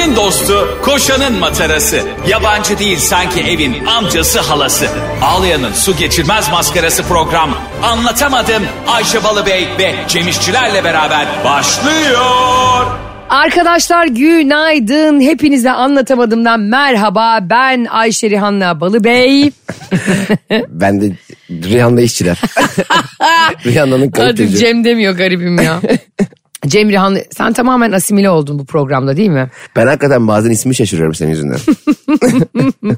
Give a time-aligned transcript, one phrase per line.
[0.00, 2.00] Ayşe'nin dostu, koşanın matarası.
[2.28, 4.86] Yabancı değil sanki evin amcası halası.
[5.22, 7.50] Ağlayan'ın su geçirmez maskarası program.
[7.82, 12.86] Anlatamadım Ayşe Balıbey ve Cemişçilerle beraber başlıyor.
[13.28, 15.20] Arkadaşlar günaydın.
[15.20, 17.38] Hepinize anlatamadığımdan merhaba.
[17.42, 19.50] Ben Ayşe Rihanna Balıbey.
[20.68, 21.12] Ben de
[21.50, 22.40] Rihanna işçiler.
[23.66, 24.56] Rihanna'nın kaliteci.
[24.56, 25.80] Cem demiyor garibim ya.
[26.66, 29.50] Cem Rihanna sen tamamen asimile oldun bu programda değil mi?
[29.76, 31.58] Ben hakikaten bazen ismi şaşırıyorum senin yüzünden.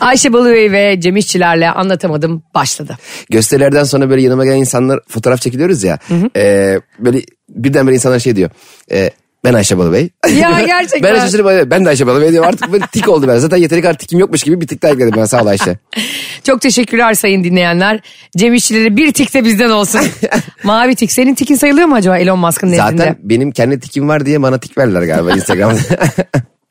[0.00, 2.98] Ayşe Balıbey ve Cem İşçilerle anlatamadım başladı.
[3.30, 5.98] Gösterilerden sonra böyle yanıma gelen insanlar fotoğraf çekiliyoruz ya.
[6.36, 8.50] e, böyle birdenbire insanlar şey diyor.
[8.92, 9.10] E,
[9.44, 10.10] ben Ayşe Balıbey.
[10.40, 11.02] Ya gerçekten.
[11.02, 11.70] ben Ayşe Balıbey.
[11.70, 12.48] Ben de Ayşe Balıbey diyorum.
[12.48, 13.36] Artık böyle tik oldu ben.
[13.36, 15.24] Zaten yeteri kadar tikim yokmuş gibi bir tik daha ekledim ben.
[15.24, 15.78] Sağ ol Ayşe.
[16.44, 18.00] Çok teşekkürler sayın dinleyenler.
[18.36, 20.00] Cem İşçileri bir tik de bizden olsun.
[20.64, 21.12] Mavi tik.
[21.12, 22.96] Senin tikin sayılıyor mu acaba Elon Musk'ın nezdinde?
[22.96, 25.78] Zaten benim kendi tikim var diye bana tik verdiler galiba Instagram'da.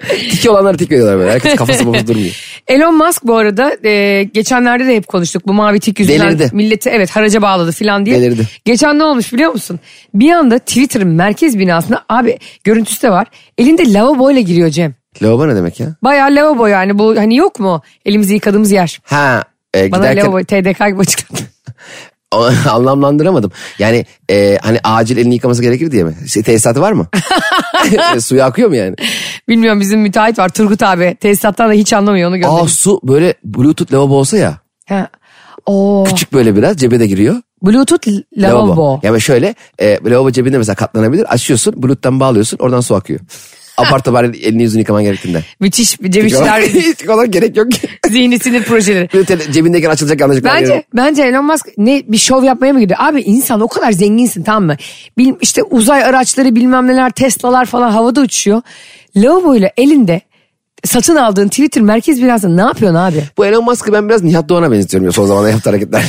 [0.08, 1.32] Tiki olanlara tik veriyorlar böyle.
[1.32, 2.32] Herkes kafası bozuk durmuyor.
[2.68, 6.50] Elon Musk bu arada e, geçenlerde de hep konuştuk bu mavi tik yüzünden Delirdi.
[6.56, 8.22] milleti evet haraca bağladı filan diye.
[8.22, 8.48] Delirdi.
[8.66, 9.80] Geçen ne olmuş biliyor musun?
[10.14, 13.28] Bir anda Twitter'ın merkez binasına abi görüntüsü de var.
[13.58, 14.94] Elinde lavaboyla giriyor Cem.
[15.24, 15.88] Lavabo ne demek ya?
[16.04, 19.00] Bayağı lavabo yani bu hani yok mu elimizi yıkadığımız yer.
[19.04, 19.44] Ha.
[19.76, 21.42] E, Bana giderken lavabo TDK gibi açıkladı.
[22.70, 23.52] anlamlandıramadım.
[23.80, 26.16] Yani e, hani acil elini yıkaması gerekir diye mi?
[26.28, 27.08] Şey, tesisatı var mı?
[28.22, 28.96] Suyu akıyor mu yani?
[29.48, 32.68] Bilmiyorum bizim müteahhit var Turgut abi tesisattan da hiç anlamıyor onu Aa gönderdim.
[32.70, 34.58] su böyle bluetooth lavabo olsa ya.
[34.90, 35.08] Ha.
[35.66, 37.36] Oo, Küçük böyle biraz cebe de giriyor.
[37.64, 38.08] Bluetooth
[38.38, 39.00] lavabo.
[39.04, 41.34] Yani şöyle e, lavabo cebinde mesela katlanabilir.
[41.34, 43.20] Açıyorsun bluetooth'tan bağlıyorsun oradan su akıyor.
[43.88, 45.44] Apar bari elini yüzünü yıkaman gerektiğinde.
[45.60, 46.64] Müthiş Cem İşçiler
[47.08, 47.88] kadar gerek yok ki.
[48.10, 49.10] zihni sinir projeleri.
[49.14, 50.50] Böyle tele- cebindeyken açılacak yanlışlıkla.
[50.56, 53.00] Bence bence Elon Musk ne bir şov yapmaya mı gidiyor?
[53.04, 54.76] Abi insan o kadar zenginsin tamam mı?
[55.18, 58.62] Bil, işte uzay araçları bilmem neler Tesla'lar falan havada uçuyor.
[59.16, 60.22] Lavaboyla elinde
[60.86, 63.24] satın aldığın Twitter merkez binasında ne yapıyorsun abi?
[63.38, 66.04] Bu Elon Musk'ı ben biraz Nihat Doğan'a benzetiyorum ya son zamanlarda yaptığı hareketler.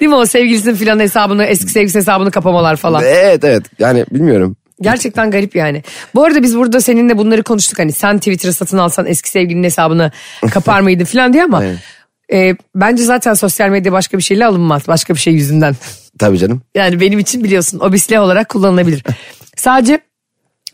[0.00, 3.02] Değil mi o sevgilisinin filan hesabını eski sevgilisi hesabını kapamalar falan.
[3.06, 4.56] evet evet yani bilmiyorum.
[4.80, 5.82] Gerçekten garip yani.
[6.14, 10.10] Bu arada biz burada seninle bunları konuştuk hani sen Twitter'ı satın alsan eski sevgilinin hesabını
[10.50, 11.78] kapar mıydın filan diye ama Evet.
[12.32, 15.76] e, bence zaten sosyal medya başka bir şeyle alınmaz başka bir şey yüzünden.
[16.18, 16.62] Tabii canım.
[16.74, 19.04] Yani benim için biliyorsun o bir silah olarak kullanılabilir.
[19.56, 20.00] Sadece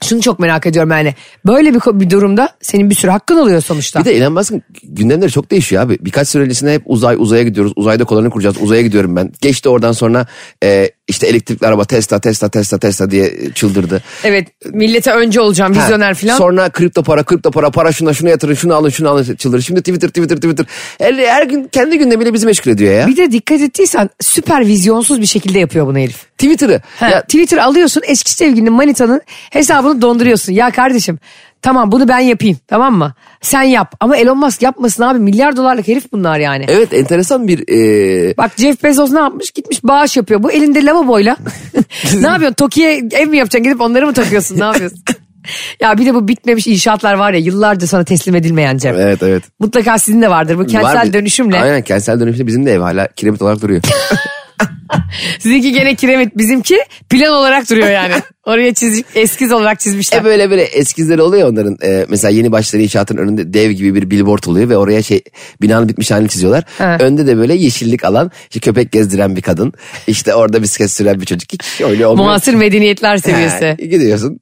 [0.05, 1.15] şunu çok merak ediyorum yani
[1.47, 4.01] böyle bir, bir durumda senin bir sürü hakkın oluyor sonuçta.
[4.01, 5.99] Bir de Elon Musk'ın gündemleri çok değişiyor abi.
[6.01, 7.73] Birkaç süre öncesinde hep uzay uzaya gidiyoruz.
[7.77, 8.57] Uzayda koloni kuracağız.
[8.61, 9.33] Uzaya gidiyorum ben.
[9.41, 10.27] Geçti oradan sonra
[10.65, 14.03] e, işte elektrikli araba Tesla Tesla Tesla Tesla diye çıldırdı.
[14.25, 16.37] Evet millete önce olacağım vizyoner falan.
[16.37, 19.63] Sonra kripto para kripto para para şuna şuna yatırın şunu alın şunu alın çıldırdı.
[19.63, 20.67] Şimdi Twitter Twitter Twitter.
[20.99, 23.07] Her, her gün kendi gündemiyle bizi meşgul ediyor ya.
[23.07, 26.34] Bir de dikkat ettiysen süper vizyonsuz bir şekilde yapıyor bunu herif.
[26.39, 26.81] Twitter'ı.
[27.01, 30.53] Ya, Twitter alıyorsun eski sevgilinin manitanın hesabını donduruyorsun.
[30.53, 31.19] Ya kardeşim
[31.63, 33.15] tamam bunu ben yapayım tamam mı?
[33.41, 36.65] Sen yap ama Elon Musk yapmasın abi milyar dolarlık herif bunlar yani.
[36.69, 39.51] evet enteresan bir e, Bak Jeff Bezos ne yapmış?
[39.51, 40.43] Gitmiş bağış yapıyor.
[40.43, 41.37] Bu elinde lavaboyla.
[42.15, 42.55] ne yapıyorsun?
[42.55, 43.63] Toki'ye ev mi yapacaksın?
[43.63, 44.61] Gidip onları mı takıyorsun?
[44.61, 45.01] Ne yapıyorsun?
[45.81, 48.95] ya bir de bu bitmemiş inşaatlar var ya yıllarca sana teslim edilmeyen Cem.
[48.95, 49.43] evet evet.
[49.61, 50.59] Mutlaka sizin de vardır.
[50.59, 51.61] Bu kentsel Var dönüşümle.
[51.61, 53.83] Aynen kentsel dönüşümle bizim de ev hala kiremit olarak duruyor.
[55.39, 56.37] Sizinki gene kiremit.
[56.37, 56.79] Bizimki
[57.11, 58.15] plan olarak duruyor yani.
[58.47, 60.21] Oraya çiz, eskiz olarak çizmişler.
[60.21, 61.77] E böyle böyle eskizleri oluyor onların.
[61.83, 65.23] Ee, mesela yeni başları inşaatın önünde dev gibi bir billboard oluyor ve oraya şey
[65.63, 66.65] binanın bitmiş halini çiziyorlar.
[66.79, 66.97] Ha.
[67.01, 69.73] Önde de böyle yeşillik alan, işte köpek gezdiren bir kadın,
[70.07, 71.53] işte orada bisiklet süren bir çocuk.
[71.53, 72.29] Hiç öyle olmuyor.
[72.29, 73.67] Muasır medeniyetler seviyesi.
[73.67, 74.41] Ha, gidiyorsun.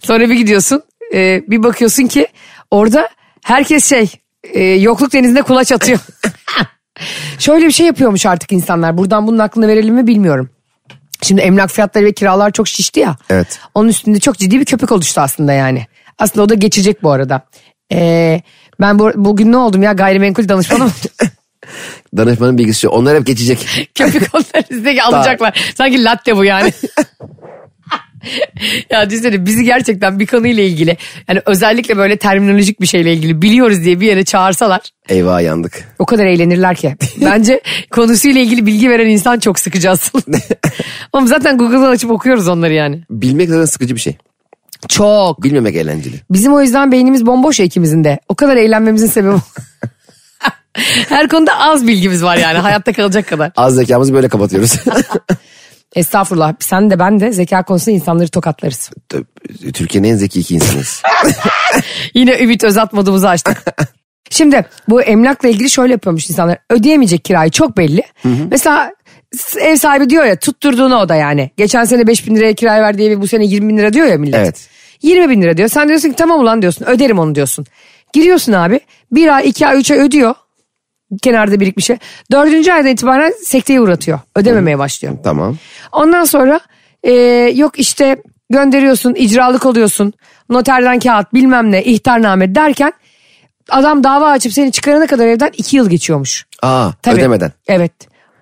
[0.00, 0.82] Sonra bir gidiyorsun
[1.14, 2.26] e, bir bakıyorsun ki
[2.70, 3.08] orada
[3.42, 4.10] herkes şey
[4.42, 5.98] e, yokluk denizinde kulaç atıyor.
[7.38, 8.98] Şöyle bir şey yapıyormuş artık insanlar.
[8.98, 10.50] Buradan bunun aklını verelim mi bilmiyorum.
[11.22, 13.16] Şimdi emlak fiyatları ve kiralar çok şişti ya.
[13.30, 13.58] Evet.
[13.74, 15.86] Onun üstünde çok ciddi bir köpük oluştu aslında yani.
[16.18, 17.42] Aslında o da geçecek bu arada.
[17.92, 18.42] Ee,
[18.80, 20.90] ben bu, bugün ne oldum ya gayrimenkul danışmanı mı?
[22.16, 22.88] Danışmanın bilgisi şu.
[22.88, 23.88] Onlar hep geçecek.
[23.94, 25.72] köpük onların üstündeki alacaklar.
[25.76, 26.72] Sanki latte bu yani.
[28.90, 30.96] ya düşünsene bizi gerçekten bir konuyla ilgili
[31.28, 35.84] yani özellikle böyle terminolojik bir şeyle ilgili biliyoruz diye bir yere çağırsalar Eyvah yandık.
[35.98, 36.96] o kadar eğlenirler ki.
[37.20, 37.60] Bence
[37.90, 40.38] konusuyla ilgili bilgi veren insan çok sıkıcı aslında.
[41.12, 43.02] Ama zaten Google'dan açıp okuyoruz onları yani.
[43.10, 44.16] Bilmek zaten sıkıcı bir şey.
[44.88, 45.42] Çok.
[45.42, 46.16] Bilmemek eğlenceli.
[46.30, 48.18] Bizim o yüzden beynimiz bomboş ya ikimizin de.
[48.28, 49.36] O kadar eğlenmemizin sebebi.
[51.08, 53.52] Her konuda az bilgimiz var yani hayatta kalacak kadar.
[53.56, 54.76] Az zekamızı böyle kapatıyoruz.
[55.94, 58.90] Estağfurullah sen de ben de zeka konusunda insanları tokatlarız.
[59.74, 61.02] Türkiye'nin en zeki iki insanıyız.
[62.14, 63.64] Yine Ümit Özat modumuzu açtık.
[64.30, 66.58] Şimdi bu emlakla ilgili şöyle yapıyormuş insanlar.
[66.70, 68.02] Ödeyemeyecek kirayı çok belli.
[68.50, 68.92] Mesela
[69.60, 71.50] ev sahibi diyor ya tutturduğunu o da yani.
[71.56, 74.18] Geçen sene 5 bin liraya kiraya verdiği evi bu sene 20 bin lira diyor ya
[74.18, 74.34] millet.
[74.34, 74.68] Evet.
[75.02, 75.68] 20 bin lira diyor.
[75.68, 77.66] Sen diyorsun ki tamam ulan diyorsun öderim onu diyorsun.
[78.12, 78.80] Giriyorsun abi
[79.12, 80.34] bir ay iki ay üç ay ödüyor.
[81.22, 81.96] Kenarda birikmiş şey.
[82.32, 84.20] Dördüncü aydan itibaren sekteye uğratıyor.
[84.36, 85.14] Ödememeye başlıyor.
[85.24, 85.56] Tamam.
[85.92, 86.60] Ondan sonra
[87.02, 87.12] e,
[87.54, 88.16] yok işte
[88.50, 90.12] gönderiyorsun icralık oluyorsun.
[90.48, 92.92] Noterden kağıt bilmem ne ihtarname derken
[93.70, 96.46] adam dava açıp seni çıkarana kadar evden iki yıl geçiyormuş.
[96.62, 97.16] Aa Tabii.
[97.16, 97.52] ödemeden.
[97.66, 97.92] Evet.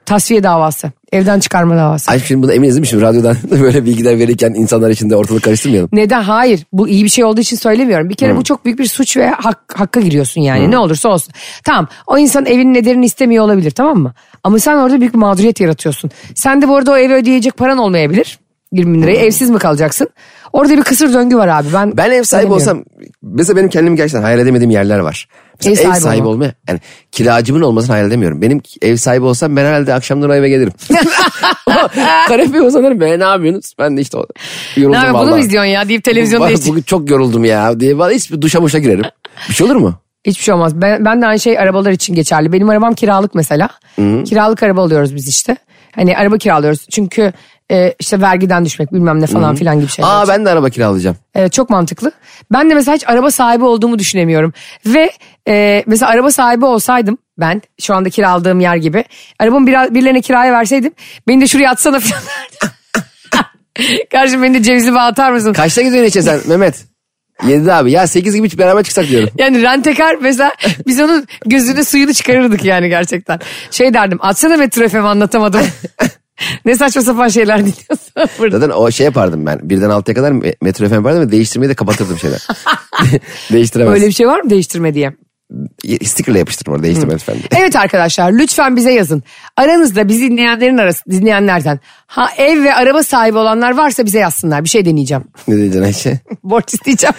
[0.07, 0.91] Tasfiye davası.
[1.13, 2.11] Evden çıkarma davası.
[2.11, 2.87] Ay şimdi bunu eminiz değil mi?
[2.87, 5.89] Şimdi radyodan böyle bilgiler verirken insanlar içinde ortalık karıştırmayalım.
[5.93, 6.23] Neden?
[6.23, 6.61] Hayır.
[6.73, 8.09] Bu iyi bir şey olduğu için söylemiyorum.
[8.09, 10.71] Bir kere bu çok büyük bir suç ve hak, hakka giriyorsun yani.
[10.71, 11.35] Ne olursa olsun.
[11.65, 11.89] Tamam.
[12.07, 14.15] O insan evinin ederini istemiyor olabilir tamam mı?
[14.45, 16.11] Ama sen orada büyük bir mağduriyet yaratıyorsun.
[16.35, 18.39] Sen de bu arada o evi ödeyecek paran olmayabilir.
[18.73, 19.17] 20 bin lirayı.
[19.19, 20.09] Evsiz mi kalacaksın?
[20.53, 21.69] Orada bir kısır döngü var abi.
[21.75, 22.85] Ben, Ben ev sahibi olsam
[23.23, 25.29] mesela benim kendimi gerçekten hayal edemediğim yerler var.
[25.67, 26.35] Ev ev sahibi sahibi, olmak.
[26.47, 26.53] olma.
[26.69, 26.81] Yani
[27.13, 28.43] kiracımın olmasını hayal edemiyorum.
[28.43, 30.73] Benim ev sahibi olsam ben herhalde akşamları eve gelirim.
[32.29, 33.75] Kanepeye uzanırım be ne yapıyorsunuz?
[33.79, 34.27] Ben de işte o-
[34.77, 35.41] yoruldum Ne yapayım, bunu mu vallahi.
[35.47, 36.71] izliyorsun ya deyip televizyon Bak, değiştir.
[36.71, 37.99] Bugün çok yoruldum ya diye.
[37.99, 39.05] Vallahi hiç duşa muşa girerim.
[39.49, 39.95] Bir şey olur mu?
[40.27, 40.75] Hiçbir şey olmaz.
[40.83, 42.53] Ben, ben de aynı şey arabalar için geçerli.
[42.53, 43.69] Benim arabam kiralık mesela.
[44.25, 45.57] Kiralık araba alıyoruz biz işte.
[45.95, 46.87] Hani araba kiralıyoruz.
[46.91, 47.33] Çünkü
[47.73, 50.11] e, işte vergiden düşmek bilmem ne falan filan gibi şeyler.
[50.11, 51.17] Aa ben de araba kiralayacağım.
[51.35, 52.13] Evet çok mantıklı.
[52.53, 54.53] Ben de mesela hiç araba sahibi olduğumu düşünemiyorum.
[54.87, 55.11] Ve
[55.49, 59.05] e, mesela araba sahibi olsaydım ben şu anda kiraladığım yer gibi.
[59.39, 60.93] Arabamı bir, birilerine kiraya verseydim
[61.29, 62.23] beni de şuraya atsana falan.
[64.13, 65.53] Kardeşim beni de cevizli bağ atar mısın?
[65.53, 66.85] Kaçta gidiyorsun içe sen Mehmet?
[67.43, 67.93] 7'de abi.
[67.93, 69.29] Ya 8 gibi beraber çıksak diyorum.
[69.39, 70.53] Yani rentekar mesela
[70.87, 73.41] biz onun gözünü suyunu çıkarırdık yani gerçekten.
[73.71, 75.67] Şey derdim atsana Metro FM anlatamadım.
[76.65, 78.59] ne saçma sapan şeyler dinliyorsun burada.
[78.59, 79.61] Zaten o şey yapardım ben.
[79.63, 82.47] Birden 6'ya kadar me- metro FM yapardım ve değiştirmeyi de kapatırdım şeyler.
[83.53, 83.95] Değiştiremez.
[83.95, 85.13] Öyle bir şey var mı değiştirme diye?
[86.05, 87.43] Stickerle yapıştırdım orada değiştirmez efendim.
[87.57, 89.23] Evet arkadaşlar lütfen bize yazın.
[89.57, 94.65] Aranızda bizi dinleyenlerin arası dinleyenlerden ha ev ve araba sahibi olanlar varsa bize yazsınlar.
[94.65, 95.25] Bir şey deneyeceğim.
[95.49, 96.21] Ne diyeceksin Ayşe?
[96.43, 97.15] Borç isteyeceğim.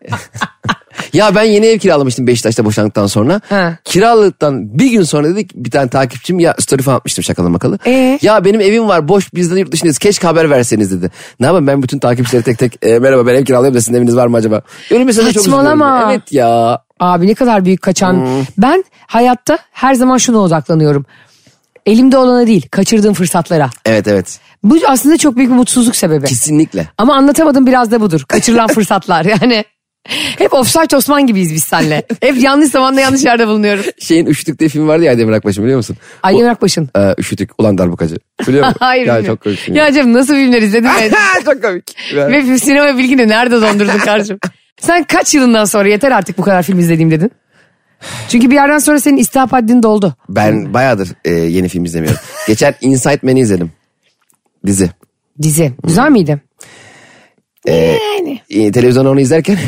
[1.12, 3.40] Ya ben yeni ev kiralamıştım Beşiktaş'ta boşandıktan sonra.
[3.48, 3.76] Ha.
[3.84, 7.78] Kiralıktan bir gün sonra dedik bir tane takipçim ya story falan atmıştım şakalı makalı.
[7.86, 8.18] Ee?
[8.22, 11.10] Ya benim evim var boş bizden yurt dışındayız keşke haber verseniz dedi.
[11.40, 14.16] Ne yapayım ben bütün takipçileri tek tek "E, merhaba ben ev kiralıyorum da sizin eviniz
[14.16, 14.60] var mı acaba?
[14.90, 15.42] Öyle mesela çok.
[15.42, 16.08] Saçmalama.
[16.12, 16.82] Evet ya.
[17.00, 18.26] Abi ne kadar büyük kaçan.
[18.58, 21.06] Ben hayatta her zaman şuna odaklanıyorum.
[21.86, 23.70] Elimde olana değil kaçırdığım fırsatlara.
[23.86, 26.26] Evet evet Bu aslında çok büyük bir mutsuzluk sebebi.
[26.26, 26.88] kesinlikle.
[26.98, 28.24] Ama anlatamadım biraz da budur.
[28.28, 29.64] Kaçırılan fırsatlar yani.
[30.08, 32.02] Hep offside Osman gibiyiz biz seninle.
[32.20, 33.86] Hep yanlış zamanda yanlış yerde bulunuyoruz.
[33.98, 35.96] Şeyin Üşütük diye film vardı ya Aydemir Akbaş'ın biliyor musun?
[36.22, 36.88] Aydemir Akbaş'ın.
[36.96, 38.16] Ee, üşütük ulan darbukacı.
[38.48, 38.76] Biliyor musun?
[38.80, 39.36] Hayır Ya bilmiyorum.
[39.36, 39.68] çok komik.
[39.68, 41.10] Ya Cem nasıl filmler izledin be?
[41.44, 41.96] çok komik.
[42.14, 44.38] Ve sinema bilgini nerede dondurdun kardeşim?
[44.80, 47.30] Sen kaç yılından sonra yeter artık bu kadar film izlediğim dedin?
[48.28, 50.14] Çünkü bir yerden sonra senin istihap haddin doldu.
[50.28, 52.20] Ben bayağıdır e, yeni film izlemiyorum.
[52.46, 53.70] Geçen Inside Man'i izledim.
[54.66, 54.90] Dizi.
[55.42, 55.72] Dizi.
[55.84, 56.40] Güzel miydi?
[57.68, 58.40] Yani.
[58.50, 59.58] E, televizyonda onu izlerken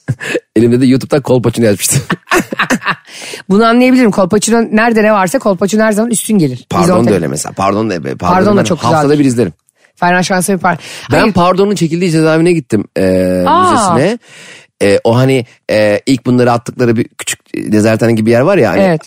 [0.56, 2.02] elimde de YouTube'dan kolpaçını yazmıştım.
[3.48, 4.10] Bunu anlayabilirim.
[4.10, 6.56] Kolpaçino nerede ne varsa Kolpaçino her zaman üstün gelir.
[6.58, 7.52] Biz Pardon orta- da öyle mesela.
[7.52, 7.94] Pardon da.
[8.02, 9.18] Pardon, Pardon da ben çok Haftada güzeldir.
[9.20, 9.52] bir izlerim.
[9.96, 10.78] Ferhan Şansı yapar.
[11.12, 13.70] Ben Hayır, Pardon'un çekildiği cezaevine gittim e, Aa.
[13.94, 14.18] müzesine.
[14.82, 18.70] E, o hani e, ilk bunları attıkları bir küçük nezarethane gibi bir yer var ya.
[18.70, 19.00] Hani, Evet.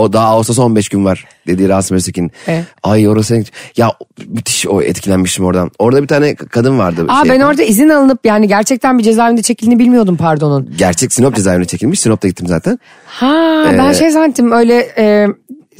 [0.00, 2.32] O daha Ağustos 15 gün var dediği Rasim Öztekin.
[2.46, 2.64] Evet.
[2.82, 3.44] Ay orası
[3.76, 3.92] ya
[4.26, 5.70] müthiş o etkilenmiştim oradan.
[5.78, 7.04] Orada bir tane kadın vardı.
[7.08, 7.50] Aa, şey ben yapan.
[7.50, 10.70] orada izin alınıp yani gerçekten bir cezaevinde çekildiğini bilmiyordum pardonun.
[10.78, 12.00] Gerçek Sinop cezaevine çekilmiş.
[12.00, 12.78] Sinop'ta gittim zaten.
[13.06, 15.26] Ha ben Ee, şey zannettim öyle e,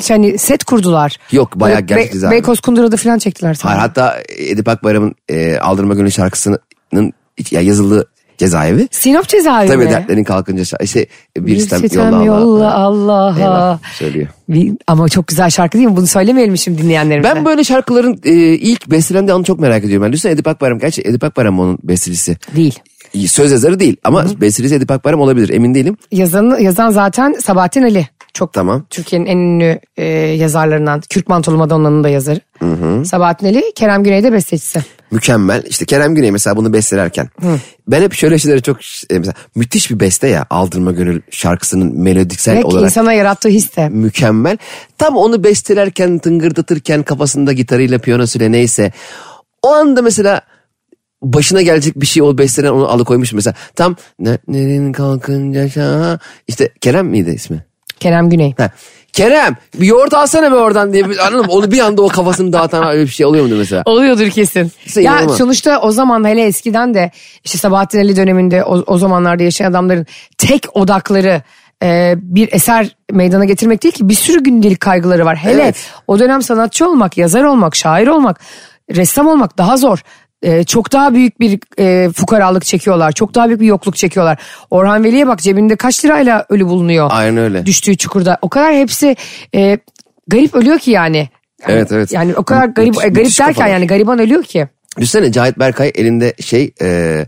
[0.08, 1.16] hani set kurdular.
[1.32, 2.32] Yok, bayağı Böyle gerçek cezaevi.
[2.32, 3.72] Beykoz Kundura'da falan çektiler sana.
[3.72, 6.58] Hayır, hatta Edip Akbayram'ın e, Aldırma Gönül şarkısının
[7.50, 8.06] ya yazıldığı
[8.38, 8.88] cezaevi.
[8.90, 9.90] Sinop cezaevi Tabii mi?
[9.90, 13.12] dertlerin kalkınca işte bir, Bir sistem sitem yolla yolla Allah.
[13.12, 13.38] Allah'a.
[13.38, 14.26] Eyvah, söylüyor.
[14.48, 15.96] Bir- Ama çok güzel şarkı değil mi?
[15.96, 17.34] Bunu söylemeyelim şimdi dinleyenlerimize.
[17.34, 20.06] Ben böyle şarkıların e, ilk bestelendiği anı çok merak ediyorum.
[20.06, 20.78] Ben düşünsene Edip Akbayram.
[20.78, 22.36] Gerçi Edip Akbayram onun bestelisi.
[22.56, 22.78] Değil.
[23.28, 25.96] Söz yazarı değil ama bestelisi Edip Akbayram olabilir emin değilim.
[26.12, 28.08] Yazan, yazan zaten Sabahattin Ali.
[28.34, 28.86] Çok Tamam.
[28.90, 31.00] Türkiye'nin en ünlü e, yazarlarından.
[31.10, 32.40] Kürt Mantolu Madonna'nın da yazarı.
[33.04, 34.82] Sabahattin Ali, Kerem Güney de bestecisi.
[35.10, 35.62] Mükemmel.
[35.66, 37.28] İşte Kerem Güney mesela bunu bestelerken.
[37.88, 38.76] Ben hep şöyle şeylere çok
[39.10, 42.84] e, mesela müthiş bir beste ya Aldırma Gönül şarkısının melodiksel Ve olarak.
[42.84, 43.88] insana yarattığı his de.
[43.88, 44.58] mükemmel.
[44.98, 48.92] Tam onu bestelerken tıngırdatırken kafasında gitarıyla piyanosuyla neyse.
[49.62, 50.40] O anda mesela
[51.22, 53.54] başına gelecek bir şey o bestelen onu alıkoymuş mesela.
[53.76, 56.18] Tam ne, nerin kalkınca şaha.
[56.48, 57.64] İşte Kerem miydi ismi?
[58.00, 58.54] Kerem Güney.
[58.58, 58.70] Ha.
[59.12, 61.52] Kerem bir yoğurt alsana be oradan diye bir- anladın mı?
[61.52, 63.82] Onu bir anda o kafasını dağıtan öyle bir şey oluyor mu mesela?
[63.86, 64.72] Oluyordur kesin.
[64.86, 65.36] İşte ya inanılmaz.
[65.38, 67.10] sonuçta o zaman hele eskiden de
[67.44, 70.06] işte Sabahattin Ali döneminde o, o zamanlarda yaşayan adamların
[70.38, 71.42] tek odakları
[71.82, 75.36] e, bir eser meydana getirmek değil ki bir sürü gündelik kaygıları var.
[75.36, 75.76] Hele Evet.
[76.06, 78.40] o dönem sanatçı olmak, yazar olmak, şair olmak,
[78.96, 79.98] ressam olmak daha zor.
[80.44, 83.12] E, çok daha büyük bir e, fukaralık çekiyorlar.
[83.12, 84.38] Çok daha büyük bir yokluk çekiyorlar.
[84.70, 87.08] Orhan Veli'ye bak cebinde kaç lirayla ölü bulunuyor.
[87.12, 87.66] Aynen öyle.
[87.66, 88.38] Düştüğü çukurda.
[88.42, 89.16] O kadar hepsi
[89.54, 89.78] e,
[90.28, 91.16] garip ölüyor ki yani.
[91.16, 91.28] Yani-
[91.78, 92.12] Evet, evet.
[92.12, 93.68] Yani o kadar garip müthiş- e, garip müthiş derken kafalar.
[93.72, 94.68] yani gariban ölüyor ki.
[94.98, 97.20] Düşünsene Cahit Berkay elinde şey e,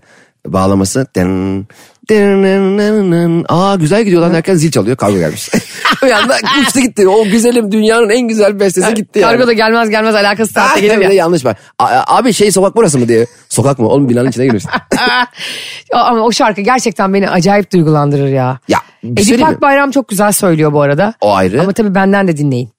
[0.47, 1.07] bağlaması.
[1.17, 1.67] Den,
[3.49, 5.51] Aa güzel gidiyor lan derken zil çalıyor kargo gelmiş.
[6.05, 7.09] bir anda uçtu gitti.
[7.09, 9.31] O güzelim dünyanın en güzel bestesi gitti yani.
[9.31, 11.13] Kargo da gelmez gelmez alakası saatte gelir ya.
[11.13, 11.57] yanlış var.
[11.79, 13.27] A- Abi şey sokak burası mı diye.
[13.49, 13.89] Sokak mı?
[13.89, 14.71] Oğlum binanın içine girmişsin.
[15.93, 18.59] Ama o şarkı gerçekten beni acayip duygulandırır ya.
[18.69, 19.55] Ya, bir Edip söyleyeyim mi?
[19.57, 21.15] Akbayram çok güzel söylüyor bu arada.
[21.21, 21.61] O ayrı.
[21.61, 22.71] Ama tabii benden de dinleyin.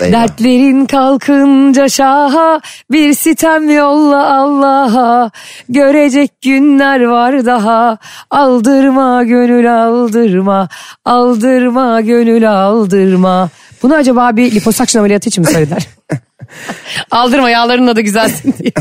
[0.00, 0.12] Eyvah.
[0.12, 2.60] Dertlerin kalkınca şaha
[2.90, 5.30] bir sitem yolla Allah'a
[5.68, 7.98] görecek günler var daha
[8.30, 10.68] aldırma gönül aldırma
[11.04, 13.48] aldırma gönül aldırma.
[13.82, 15.86] Bunu acaba bir liposakşın ameliyatı için mi söylediler?
[17.10, 18.72] aldırma yağların da güzelsin diye.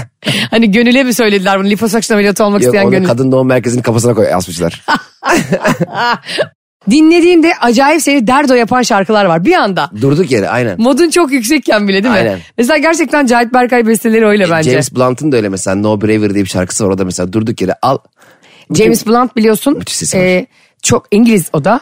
[0.50, 3.08] Hani gönüle mi söylediler bunu liposakşın ameliyatı olmak Yok isteyen gönül.
[3.08, 4.84] kadın doğum merkezinin kafasına koy asmışlar.
[6.90, 9.90] Dinlediğinde acayip seni derdo yapan şarkılar var bir anda.
[10.02, 10.82] Durduk yere aynen.
[10.82, 12.20] Modun çok yüksekken bile değil mi?
[12.20, 12.40] Aynen.
[12.58, 14.72] Mesela gerçekten Cahit Berkay besteleri öyle bence.
[14.72, 16.90] James, James Blunt'ın da öyle mesela No Braver diye bir şarkısı var.
[16.90, 17.98] O da mesela durduk yere al.
[19.08, 19.82] Blunt biliyorsun.
[20.14, 20.46] E,
[20.84, 21.82] çok İngiliz o da.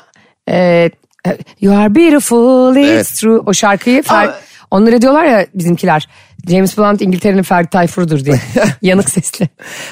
[0.50, 0.90] E,
[1.62, 3.14] you are beautiful it's Evet.
[3.16, 3.40] true.
[3.46, 4.30] O şarkıyı Fer,
[4.72, 6.08] onlara diyorlar ya bizimkiler.
[6.50, 8.40] James Blunt İngiltere'nin Ferdi Tayfur'dur diye.
[8.82, 9.50] Yanık sesli.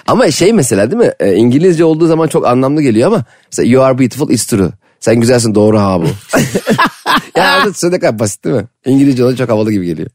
[0.08, 1.12] Ama şey mesela değil mi?
[1.20, 4.70] E, İngilizce olduğu zaman çok anlamlı geliyor ama mesela you are beautiful it's true.
[5.00, 6.06] Sen güzelsin doğru ha bu.
[7.36, 8.66] ya da ne kadar basit değil mi?
[8.86, 10.10] İngilizce olunca çok havalı gibi geliyor.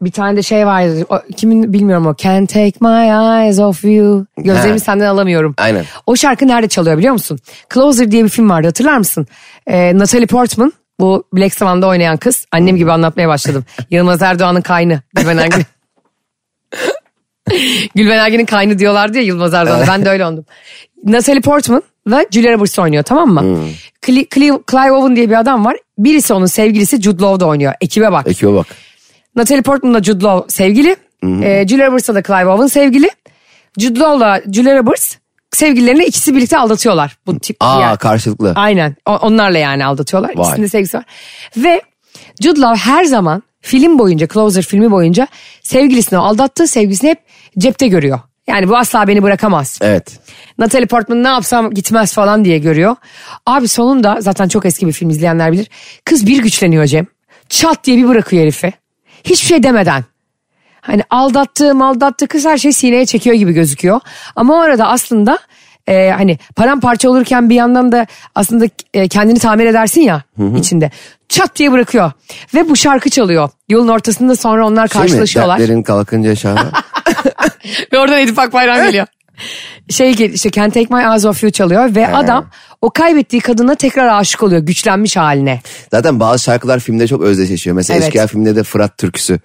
[0.00, 1.06] Bir tane de şey vardı.
[1.08, 2.16] O, kimin bilmiyorum o.
[2.16, 4.26] Can't take my eyes off you.
[4.36, 5.54] Gözlerimi senden alamıyorum.
[5.58, 5.84] Aynen.
[6.06, 7.38] O şarkı nerede çalıyor biliyor musun?
[7.74, 9.26] Closer diye bir film vardı hatırlar mısın?
[9.66, 12.46] Ee, Natalie Portman bu Black Swan'da oynayan kız.
[12.52, 13.64] Annem gibi anlatmaya başladım.
[13.90, 15.00] Yılmaz Erdoğan'ın kaynı.
[15.14, 15.66] Gülben Ergin.
[17.94, 19.86] Gülben Ergen'in kaynı diyorlardı ya Yılmaz Erdoğan'a.
[19.86, 20.44] Ben de öyle oldum.
[21.04, 23.40] Natalie Portman ve Julia Roberts oynuyor tamam mı?
[24.02, 25.76] Cle- Cle- Clive Owen diye bir adam var.
[25.98, 27.74] Birisi onun sevgilisi Jude Law da oynuyor.
[27.80, 28.26] Ekibe bak.
[28.28, 28.66] Ekibe bak.
[29.36, 30.96] Natalie Portman'la Jude Law sevgili.
[31.42, 33.10] E, Julia Roberts'la da Clive Owen sevgili.
[33.78, 35.14] Jude Law'la Julia Roberts
[35.50, 37.16] sevgililerini ikisi birlikte aldatıyorlar.
[37.26, 37.98] Bu tip Aa yer.
[37.98, 38.52] karşılıklı.
[38.56, 38.96] Aynen.
[39.06, 40.30] O- onlarla yani aldatıyorlar.
[40.36, 40.42] Vay.
[40.46, 41.04] İkisinin de sevgisi var.
[41.56, 41.82] Ve
[42.42, 45.26] Jude Law her zaman film boyunca, Closer filmi boyunca
[45.62, 47.18] sevgilisini aldattığı sevgilisini hep
[47.58, 48.20] cepte görüyor.
[48.46, 49.78] Yani bu asla beni bırakamaz.
[49.82, 50.18] Evet.
[50.58, 52.96] Natalie Portman ne yapsam gitmez falan diye görüyor.
[53.46, 55.70] Abi sonunda zaten çok eski bir film izleyenler bilir.
[56.04, 57.06] Kız bir güçleniyor Cem.
[57.48, 58.72] Çat diye bir bırakıyor herifi.
[59.24, 60.04] Hiçbir şey demeden.
[60.80, 64.00] Hani aldattığı maldattığı kız her şey sineye çekiyor gibi gözüküyor.
[64.36, 65.38] Ama o arada aslında
[65.86, 70.22] e, hani paramparça olurken bir yandan da aslında e, kendini tamir edersin ya
[70.56, 70.90] içinde.
[71.28, 72.12] Çat diye bırakıyor.
[72.54, 73.50] Ve bu şarkı çalıyor.
[73.68, 75.06] Yolun ortasında sonra onlar Şey mi?
[75.06, 75.58] karşılaşıyorlar.
[75.60, 76.70] Dertlerin kalkınca şaha.
[77.92, 79.06] Ve oradan Edip Akbayram geliyor.
[79.90, 83.74] Şey gel- işte Can't Take My Eyes Off You çalıyor ve adam o kaybettiği kadına
[83.74, 85.60] tekrar aşık oluyor güçlenmiş haline.
[85.90, 87.76] Zaten bazı şarkılar filmde çok özdeşleşiyor.
[87.76, 88.06] Mesela Evet.
[88.08, 89.40] Eşkıya filmde de Fırat türküsü.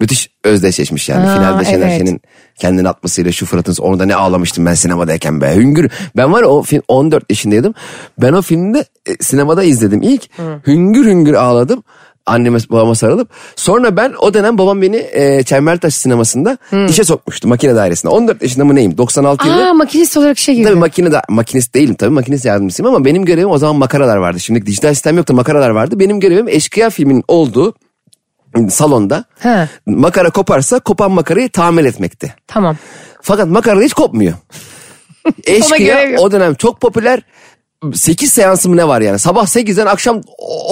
[0.00, 1.28] Müthiş özdeşleşmiş yani.
[1.28, 1.98] Aa, Finalde Şener evet.
[1.98, 2.20] Şen'in
[2.58, 5.54] kendini atmasıyla şu Fırat'ın orada ne ağlamıştım ben sinemadayken be.
[5.56, 5.90] Hüngür.
[6.16, 7.74] Ben var ya o film 14 yaşındaydım.
[8.18, 10.22] Ben o filmde e, sinemada izledim ilk.
[10.66, 11.82] Hüngür hüngür ağladım.
[12.26, 13.28] Anneme babama sarılıp.
[13.56, 18.10] Sonra ben o dönem babam beni e, Çembertaş sinemasında işe sokmuştu makine dairesine.
[18.10, 18.98] 14 yaşında mı neyim?
[18.98, 19.68] 96 yılı.
[19.70, 20.64] Aa makinist olarak şey gibi.
[20.64, 24.40] Tabii makine da, makinist değilim tabii makinist yardımcısıyım ama benim görevim o zaman makaralar vardı.
[24.40, 25.98] Şimdi dijital sistem yoktu makaralar vardı.
[26.00, 27.74] Benim görevim eşkıya filminin olduğu
[28.70, 29.68] salonda He.
[29.86, 32.34] makara koparsa kopan makarayı tamir etmekti.
[32.46, 32.76] Tamam.
[33.22, 34.34] Fakat makara hiç kopmuyor.
[35.44, 37.22] Eşkıya o dönem çok popüler.
[37.94, 39.18] 8 seansı mı ne var yani?
[39.18, 40.20] Sabah 8'den akşam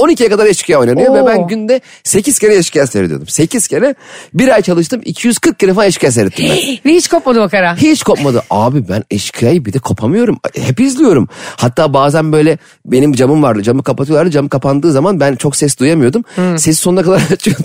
[0.00, 1.14] 12'ye kadar eşkıya oynanıyor Oo.
[1.14, 3.26] ve ben günde 8 kere eşkıya seyrediyordum.
[3.28, 3.94] 8 kere
[4.35, 6.56] bir ay çalıştım 240 kere falan eşkıya seyrettim ben.
[6.90, 7.76] Ve hiç kopmadı makara.
[7.76, 8.42] Hiç kopmadı.
[8.50, 10.38] Abi ben eşkıyayı bir de kopamıyorum.
[10.56, 11.28] Hep izliyorum.
[11.56, 13.62] Hatta bazen böyle benim camım vardı.
[13.62, 14.30] Camı kapatıyorlardı.
[14.30, 16.25] Cam kapandığı zaman ben çok ses duyamıyordum.
[16.37, 17.64] Sesi sonuna kadar açıyordum.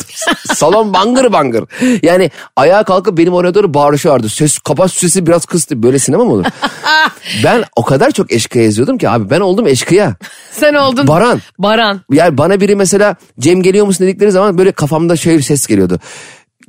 [0.55, 1.63] Salon bangır bangır.
[2.03, 4.29] Yani ayağa kalkıp benim oraya doğru bağırışıyorlardı.
[4.29, 5.83] Ses kapat sesi biraz kıstı.
[5.83, 6.45] Böyle sinema mı olur?
[7.43, 10.15] ben o kadar çok eşkıya izliyordum ki abi ben oldum eşkıya.
[10.51, 11.07] Sen oldun.
[11.07, 11.41] Baran.
[11.59, 12.01] Baran.
[12.11, 15.99] Yani bana biri mesela Cem geliyor musun dedikleri zaman böyle kafamda şöyle bir ses geliyordu.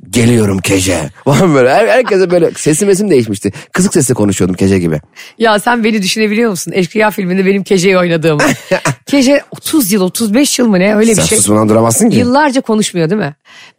[0.09, 1.09] Geliyorum Kece.
[1.25, 1.69] Falan böyle.
[1.73, 3.51] Her, herkese böyle sesim mesim değişmişti.
[3.73, 5.01] Kısık sesle konuşuyordum Kece gibi.
[5.37, 6.71] Ya sen beni düşünebiliyor musun?
[6.75, 8.41] Eşkıya filminde benim Keje'yi oynadığımı.
[9.05, 11.37] Keje 30 yıl 35 yıl mı ne öyle bir Sen şey.
[11.37, 12.17] susmadan duramazsın ki.
[12.17, 13.35] Yıllarca konuşmuyor değil mi?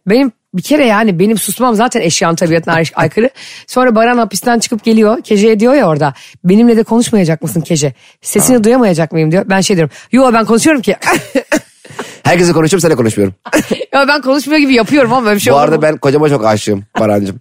[0.07, 3.29] Benim bir kere yani benim susmam zaten eşyanın tabiatına ay- aykırı.
[3.67, 5.21] Sonra Baran hapisten çıkıp geliyor.
[5.21, 6.13] Keje'ye diyor ya orada.
[6.43, 7.93] Benimle de konuşmayacak mısın Keje?
[8.21, 9.45] Sesini duyamayacak mıyım diyor.
[9.49, 9.95] Ben şey diyorum.
[10.11, 10.95] Yo ben konuşuyorum ki.
[12.23, 13.35] Herkese konuşuyorum seninle konuşmuyorum.
[13.93, 16.83] ya ben konuşmuyor gibi yapıyorum ama böyle bir şey Bu arada ben kocama çok aşığım
[16.99, 17.39] Barancığım.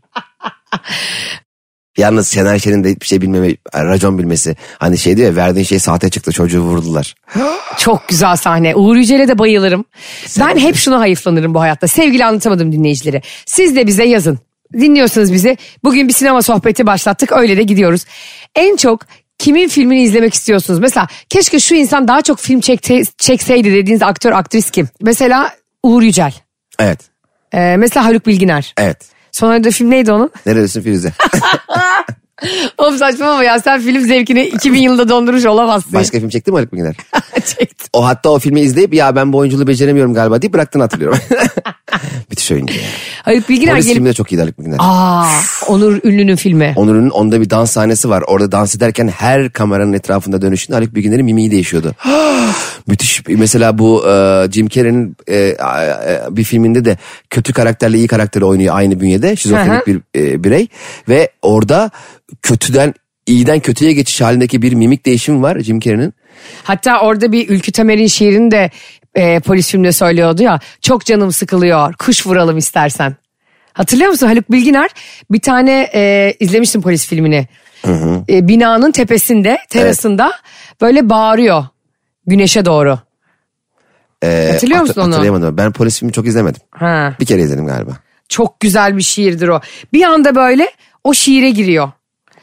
[1.97, 4.57] Yalnız Şener Şen'in de hiçbir şey bilmeme, racon bilmesi.
[4.79, 7.15] Hani şey diyor ya verdiğin şey sahte çıktı çocuğu vurdular.
[7.79, 8.75] Çok güzel sahne.
[8.75, 9.85] Uğur Yücel'e de bayılırım.
[10.41, 11.89] ben hep şuna hayıflanırım bu hayatta.
[11.89, 13.23] Sevgili anlatamadım dinleyicileri.
[13.47, 14.39] Siz de bize yazın.
[14.73, 15.59] Dinliyorsunuz bizi.
[15.85, 17.33] Bugün bir sinema sohbeti başlattık.
[17.33, 18.05] Öyle de gidiyoruz.
[18.57, 19.01] En çok
[19.39, 20.81] kimin filmini izlemek istiyorsunuz?
[20.81, 24.89] Mesela keşke şu insan daha çok film çekte, çekseydi dediğiniz aktör aktris kim?
[25.01, 26.35] Mesela Uğur Yücel.
[26.79, 27.01] Evet.
[27.55, 28.75] Ee, mesela Haluk Bilginer.
[28.79, 28.99] Evet.
[29.33, 30.31] Son oynadığı film neydi onun?
[30.47, 31.12] Neredesin Firuze?
[32.79, 35.93] Oğlum saçmalama ya sen film zevkini 2000 yılında dondurmuş olamazsın.
[35.93, 36.95] Başka film çekti mi Haluk Bilginer?
[37.35, 37.89] Çektim.
[37.93, 41.19] O hatta o filmi izleyip ya ben bu oyunculuğu beceremiyorum galiba deyip bıraktığını hatırlıyorum.
[42.31, 42.81] Müthiş oyuncu ya.
[43.23, 43.97] Haluk Bilginer Polis gelip...
[43.97, 44.77] filmi de çok iyi Haluk Bilginer.
[44.81, 45.27] Aa,
[45.69, 46.73] Onur Ünlü'nün filmi.
[46.77, 48.25] Onur'un onda bir dans sahnesi var.
[48.27, 51.95] Orada dans ederken her kameranın etrafında dönüşünde Haluk Bilginer'in mimiği değişiyordu.
[52.87, 53.23] Müthiş.
[53.29, 55.57] Mesela bu e, Jim Carrey'nin e, e,
[56.31, 56.97] bir filminde de
[57.31, 59.37] kötü karakterle iyi karakteri oynuyor aynı bünyede.
[59.37, 60.69] Şizofrenik bir e, birey.
[61.09, 61.91] Ve orada
[62.43, 62.95] kötüden
[63.27, 66.15] iyiden kötüye geçiş halindeki bir mimik değişimi var Jim Carrey'nin.
[66.65, 68.71] Hatta orada bir Ülkü Tamer'in şiirini de
[69.15, 70.61] e, polis filmde söylüyordu ya.
[70.81, 71.95] Çok canım sıkılıyor.
[71.95, 73.17] Kuş vuralım istersen.
[73.73, 74.91] Hatırlıyor musun Haluk Bilginer
[75.31, 77.47] bir tane e, izlemiştim polis filmini.
[78.29, 80.33] E, binanın tepesinde terasında
[80.81, 81.65] böyle bağırıyor
[82.27, 82.99] güneşe doğru.
[84.25, 85.11] E, Hatırlıyor hatır- musun onu?
[85.11, 85.57] Hatırlayamadım.
[85.57, 86.61] Ben polis filmi çok izlemedim.
[86.71, 87.91] Ha, Bir kere izledim galiba.
[88.29, 89.61] çok güzel bir şiirdir o.
[89.93, 90.69] Bir anda böyle
[91.05, 91.91] o şiire giriyor.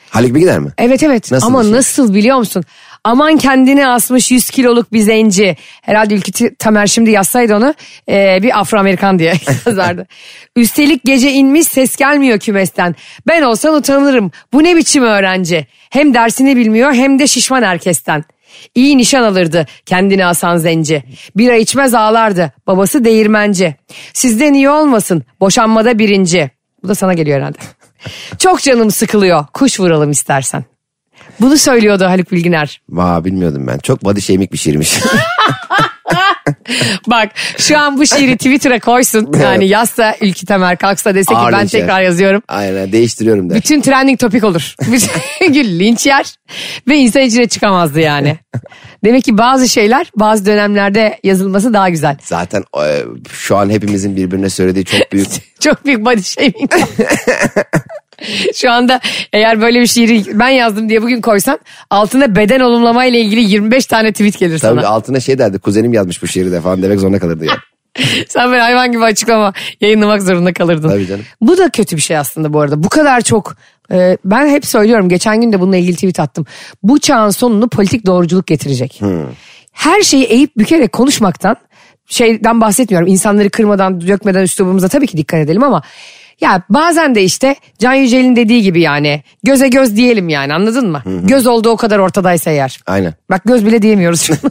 [0.09, 0.69] Haluk Bilginer mi?
[0.77, 1.71] Evet evet Nasıl ama şey?
[1.71, 2.63] nasıl biliyor musun?
[3.03, 5.57] Aman kendini asmış 100 kiloluk bir zenci.
[5.81, 7.73] Herhalde Ülkü Tamer şimdi yazsaydı onu
[8.09, 9.33] e, bir Afro-Amerikan diye
[9.65, 10.07] yazardı.
[10.55, 12.95] Üstelik gece inmiş ses gelmiyor kümesten.
[13.27, 14.31] Ben olsam utanırım.
[14.53, 15.67] Bu ne biçim öğrenci?
[15.89, 18.23] Hem dersini bilmiyor hem de şişman herkesten.
[18.75, 21.03] İyi nişan alırdı kendini asan zenci.
[21.37, 22.53] Bira içmez ağlardı.
[22.67, 23.75] Babası değirmenci.
[24.13, 25.23] Sizden iyi olmasın.
[25.39, 26.51] Boşanmada birinci.
[26.83, 27.57] Bu da sana geliyor herhalde.
[28.39, 29.45] Çok canım sıkılıyor.
[29.53, 30.63] Kuş vuralım istersen.
[31.39, 32.81] Bunu söylüyordu Haluk Bilginer.
[32.89, 33.77] Vaa bilmiyordum ben.
[33.77, 34.99] Çok body shaming bir şiirmiş.
[37.07, 39.33] Bak şu an bu şiiri Twitter'a koysun.
[39.43, 41.69] Yani yazsa Ülkü Temer kalksa dese ki ben Ağırlaşır.
[41.69, 42.41] tekrar yazıyorum.
[42.47, 43.57] Aynen değiştiriyorum der.
[43.57, 44.75] Bütün trending topik olur.
[44.91, 46.35] Bütün gün linç yer
[46.87, 48.37] ve insan içine çıkamazdı yani.
[49.03, 52.17] Demek ki bazı şeyler bazı dönemlerde yazılması daha güzel.
[52.23, 55.27] Zaten e, şu an hepimizin birbirine söylediği çok büyük
[55.59, 56.71] Çok büyük body shaming.
[58.55, 58.99] Şu anda
[59.33, 61.59] eğer böyle bir şiiri ben yazdım diye bugün koysan
[61.89, 64.89] altına beden olumlama ile ilgili 25 tane tweet gelir Tabii sana.
[64.89, 67.59] altına şey derdi kuzenim yazmış bu şiiri de falan demek zorunda kalırdı yani.
[68.29, 70.89] Sen böyle hayvan gibi açıklama yayınlamak zorunda kalırdın.
[70.89, 71.25] Tabii canım.
[71.41, 72.83] Bu da kötü bir şey aslında bu arada.
[72.83, 73.55] Bu kadar çok
[73.91, 76.45] e, ben hep söylüyorum geçen gün de bununla ilgili tweet attım.
[76.83, 79.01] Bu çağın sonunu politik doğruculuk getirecek.
[79.71, 81.55] Her şeyi eğip bükerek konuşmaktan
[82.05, 83.07] şeyden bahsetmiyorum.
[83.07, 85.81] İnsanları kırmadan dökmeden üslubumuza tabii ki dikkat edelim ama
[86.41, 91.03] ya bazen de işte Can Yücel'in dediği gibi yani göze göz diyelim yani anladın mı?
[91.05, 92.79] Göz olduğu o kadar ortadaysa eğer.
[92.87, 93.13] Aynen.
[93.29, 94.33] Bak göz bile diyemiyoruz şu.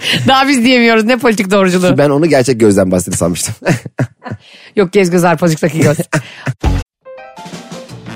[0.28, 1.98] Daha biz diyemiyoruz ne politik doğruculuğu.
[1.98, 3.54] Ben onu gerçek gözden bahsetti sanmıştım.
[4.76, 5.98] Yok gez göz arpacıktaki göz.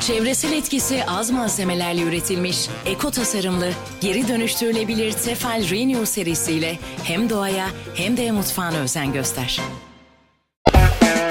[0.06, 8.16] Çevresel etkisi az malzemelerle üretilmiş, eko tasarımlı, geri dönüştürülebilir Tefal Renew serisiyle hem doğaya hem
[8.16, 9.60] de mutfağına özen göster.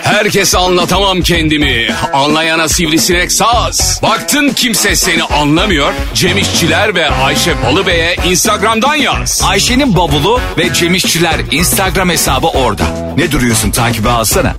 [0.02, 1.88] Herkese anlatamam kendimi.
[2.14, 4.00] Anlayana sivrisinek saz.
[4.04, 5.94] Baktın kimse seni anlamıyor.
[6.14, 9.42] Cemişçiler ve Ayşe Balıbey'e Instagram'dan yaz.
[9.46, 13.14] Ayşe'nin bavulu ve Cemişçiler Instagram hesabı orada.
[13.18, 14.56] Ne duruyorsun takibe alsana.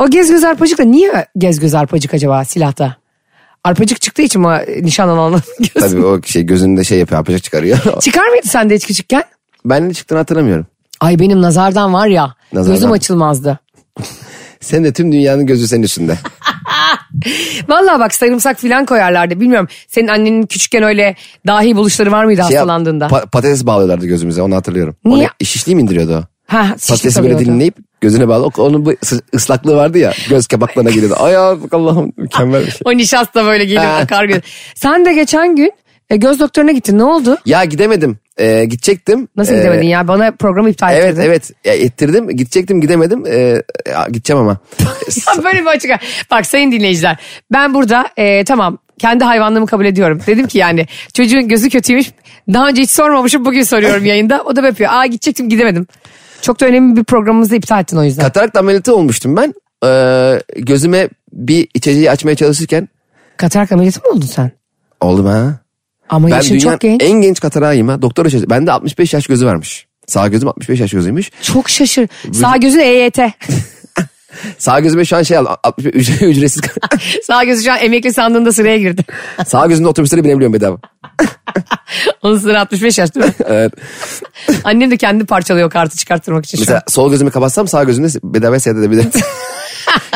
[0.00, 2.96] O gez göz arpacık da niye gez göz arpacık acaba silahta?
[3.64, 5.42] Arpacık çıktığı için mi nişan alanın
[5.74, 5.82] göz?
[5.92, 7.78] Tabii o şey gözünde şey yapıyor apacık çıkarıyor.
[8.00, 9.24] Çıkar mıydı sende hiç küçükken?
[9.64, 10.66] ben ne çıktığını hatırlamıyorum.
[11.00, 12.74] Ay benim nazardan var ya Nazardan.
[12.74, 13.58] gözüm açılmazdı.
[14.60, 16.18] Sen de tüm dünyanın gözü senin üstünde.
[17.68, 19.68] Vallahi bak sarımsak falan koyarlardı bilmiyorum.
[19.88, 23.06] Senin annenin küçükken öyle dahi buluşları var mıydı Şey yap- hastalandığında?
[23.06, 24.96] pa- patates bağlıyorlardı gözümüze onu hatırlıyorum.
[25.04, 25.16] Niye?
[25.40, 26.52] Onu şişliği mi indiriyordu o?
[26.56, 27.44] ha, şişlik Patatesi böyle oluyordu.
[27.44, 28.50] dilimleyip gözüne bağlı.
[28.58, 31.14] Onun bu ıs- ıslaklığı vardı ya göz kapaklarına geliyordu.
[31.18, 32.80] Ay Allah'ım mükemmel bir şey.
[32.84, 34.40] O nişasta böyle geliyor akar göz.
[34.74, 35.72] Sen de geçen gün
[36.10, 37.38] e, göz doktoruna gittin ne oldu?
[37.46, 38.18] Ya gidemedim.
[38.38, 39.28] Ee, gidecektim.
[39.36, 41.22] Nasıl gidemedin ya bana programı iptal Evet ettirdin.
[41.26, 44.56] evet ya, ettirdim gidecektim gidemedim Ee, ya, gideceğim ama.
[45.36, 45.90] Ya böyle bir açık.
[46.30, 47.16] Bak sayın dinleyiciler
[47.52, 50.20] ben burada e, tamam kendi hayvanlığımı kabul ediyorum.
[50.26, 52.06] Dedim ki yani çocuğun gözü kötüymüş.
[52.52, 54.42] Daha önce hiç sormamışım bugün soruyorum yayında.
[54.44, 54.90] O da yapıyor.
[54.92, 55.86] Aa gidecektim gidemedim.
[56.42, 58.22] Çok da önemli bir programımızı iptal ettin o yüzden.
[58.22, 59.54] Katarakt ameliyatı olmuştum ben.
[59.84, 62.88] Ee, gözüme bir içeceği açmaya çalışırken
[63.36, 64.50] Katarak ameliyatı mı oldun sen?
[65.00, 65.58] oldum ha.
[66.08, 67.02] Ama Ben yaşın çok genç.
[67.02, 68.02] en genç katarağıyım ha.
[68.02, 68.50] Doktor şaşırdı.
[68.50, 69.86] Bende 65 yaş gözü varmış.
[70.06, 71.30] Sağ gözüm 65 yaş gözüymüş.
[71.42, 72.08] Çok şaşır.
[72.32, 73.18] Sağ gözün EYT.
[74.58, 75.52] Sağ gözüme şu an şey aldım.
[75.62, 76.62] 65 ücre- ücretsiz.
[77.26, 79.04] Sağ gözü şu an emekli sandığında sıraya girdi.
[79.46, 80.78] Sağ gözümde otobüslere binebiliyorum bedava.
[82.22, 83.32] Onun sıra 65 yaş değil mi?
[83.46, 83.72] Evet.
[84.64, 89.10] Annem de kendi parçalıyor kartı çıkarttırmak için Mesela sol gözümü kapatsam sağ gözümde bedava seyredebilirim.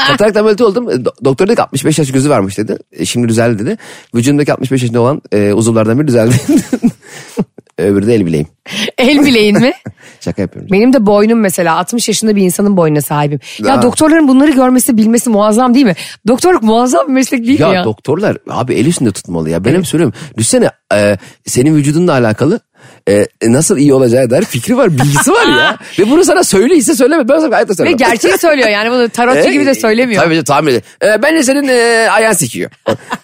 [0.06, 0.88] Katarak ameliyatı oldum.
[0.88, 2.78] Do- Doktor dedi ki 65 yaş gözü varmış dedi.
[2.92, 3.78] E, şimdi düzeldi dedi.
[4.14, 6.34] Vücudumdaki 65 yaşında olan e, uzuvlardan biri düzeldi.
[7.78, 8.46] Öbürü de el bileğim.
[8.98, 9.72] El bileğin mi?
[10.20, 10.72] Şaka yapıyorum.
[10.72, 13.40] Benim de boynum mesela 60 yaşında bir insanın boynuna sahibim.
[13.64, 13.82] Ya Ha.
[13.82, 15.94] doktorların bunları görmesi bilmesi muazzam değil mi?
[16.28, 17.84] Doktorluk muazzam bir meslek değil Ya, mi ya?
[17.84, 19.64] doktorlar abi el üstünde tutmalı ya.
[19.64, 20.18] Ben hep söylüyorum.
[20.36, 22.60] Düşünsene e, senin vücudunla alakalı
[23.08, 25.78] e, nasıl iyi olacağı dair fikri var, bilgisi var ya.
[25.98, 27.28] Ve bunu sana söyleyse söyleme.
[27.28, 27.98] Ben sana hayatta Ve söylemem.
[27.98, 30.22] gerçeği söylüyor yani bunu tarotçu E, gibi de söylemiyor.
[30.24, 30.82] Tabii tahmin ederim.
[31.02, 32.70] E, ben de senin e, ayağın sikiyor.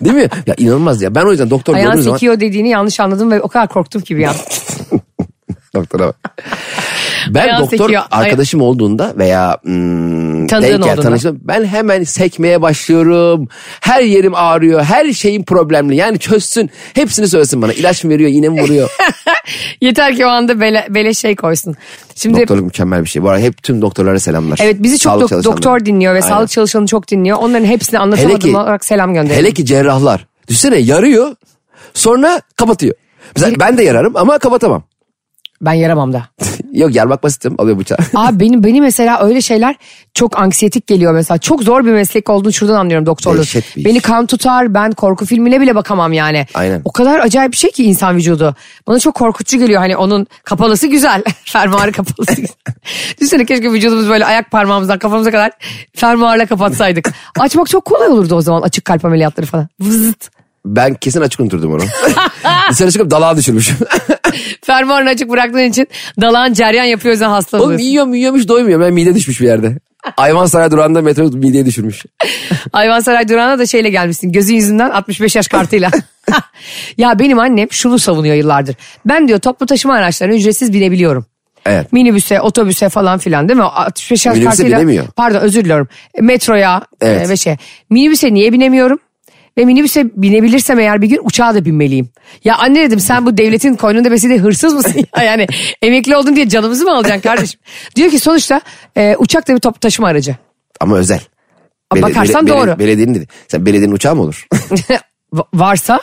[0.00, 0.28] Değil mi?
[0.46, 1.14] Ya inanılmaz ya.
[1.14, 2.16] Ben o yüzden doktor Ayağın gördüğüm zaman...
[2.16, 4.34] sikiyor dediğini yanlış anladım ve o kadar korktum ki bir an.
[5.74, 6.16] Doktora bak.
[7.28, 8.02] Ben Ayağın doktor sekiyor.
[8.10, 11.40] Ay- arkadaşım olduğunda veya hmm, denk gel- tanıştım.
[11.42, 13.48] Ben hemen sekmeye başlıyorum.
[13.80, 14.82] Her yerim ağrıyor.
[14.82, 15.96] Her şeyim problemli.
[15.96, 16.70] Yani çözsün.
[16.94, 17.72] Hepsini söylesin bana.
[17.72, 18.90] İlaç mı veriyor, iğne mi vuruyor?
[19.80, 21.74] Yeter ki o anda bele, beleş şey koysun.
[22.14, 23.22] Şimdi Doktorluk mükemmel bir şey.
[23.22, 24.58] Bu arada hep tüm doktorlara selamlar.
[24.62, 25.56] evet bizi çok Sağlık dok- çalışanlara.
[25.56, 26.28] doktor dinliyor ve Aynen.
[26.28, 27.38] sağlık çalışanı çok dinliyor.
[27.40, 29.44] Onların hepsini anlatamadım ki, olarak selam gönderelim.
[29.44, 30.26] hele ki cerrahlar.
[30.48, 31.34] Düşünsene yarıyor
[31.94, 32.94] sonra kapatıyor.
[33.36, 34.82] Mesela ben de yararım ama kapatamam.
[35.62, 36.22] Ben yaramam da.
[36.72, 37.98] Yok yarmak basitim alıyor bıçağı.
[38.14, 39.76] Abi benim benim mesela öyle şeyler
[40.14, 41.38] çok anksiyetik geliyor mesela.
[41.38, 43.40] Çok zor bir meslek olduğunu şuradan anlıyorum doktorluk.
[43.40, 43.86] Dehşet bir iş.
[43.86, 46.46] Beni kan tutar ben korku filmine bile bakamam yani.
[46.54, 46.82] Aynen.
[46.84, 48.54] O kadar acayip bir şey ki insan vücudu.
[48.86, 51.22] Bana çok korkutucu geliyor hani onun kapalısı güzel.
[51.44, 52.56] fermuarı kapalısı güzel.
[53.16, 55.50] Düşünsene keşke vücudumuz böyle ayak parmağımızdan kafamıza kadar
[55.94, 57.12] fermuarla kapatsaydık.
[57.38, 59.68] Açmak çok kolay olurdu o zaman açık kalp ameliyatları falan.
[59.80, 60.39] Vızıt.
[60.64, 61.82] Ben kesin açık unuturdum onu.
[62.70, 63.76] Dışarı çıkıp dalağa düşürmüşüm.
[64.64, 65.88] Fermuarını açık bıraktığın için
[66.20, 67.86] dalağın ceryan yapıyor yüzden hasta Oğlum oluyorsun.
[67.86, 68.80] yiyorum yiyormuş doymuyor.
[68.80, 69.78] Ben mide düşmüş bir yerde.
[70.16, 72.04] Hayvan saray durağında metro mideye düşürmüş.
[72.72, 74.32] Ayvansaray durağına da şeyle gelmişsin.
[74.32, 75.90] Gözü yüzünden 65 yaş kartıyla.
[76.98, 78.76] ya benim annem şunu savunuyor yıllardır.
[79.06, 81.26] Ben diyor toplu taşıma araçlarına ücretsiz binebiliyorum.
[81.66, 81.92] Evet.
[81.92, 83.64] Minibüse, otobüse falan filan değil mi?
[83.64, 84.78] 65 yaş Minibüse kartıyla.
[84.78, 85.06] binemiyor.
[85.16, 85.88] Pardon özür diliyorum.
[86.20, 87.26] Metroya Evet.
[87.26, 87.56] e, ve şey.
[87.90, 88.98] Minibüse niye binemiyorum?
[89.58, 92.08] Ve minibüse binebilirsem eğer bir gün uçağa da binmeliyim.
[92.44, 95.06] Ya anne dedim sen bu devletin koynunda beslediği hırsız mısın?
[95.16, 95.24] ya?
[95.24, 95.46] Yani
[95.82, 97.60] emekli oldun diye canımızı mı alacaksın kardeşim?
[97.96, 98.60] Diyor ki sonuçta
[98.96, 100.36] e, uçak da bir toplu taşıma aracı.
[100.80, 101.20] Ama özel.
[101.96, 102.78] Bakarsan doğru.
[102.78, 103.26] belediyenin dedi.
[103.48, 104.46] Sen belediyenin uçağı mı olur?
[105.34, 106.00] Va- varsa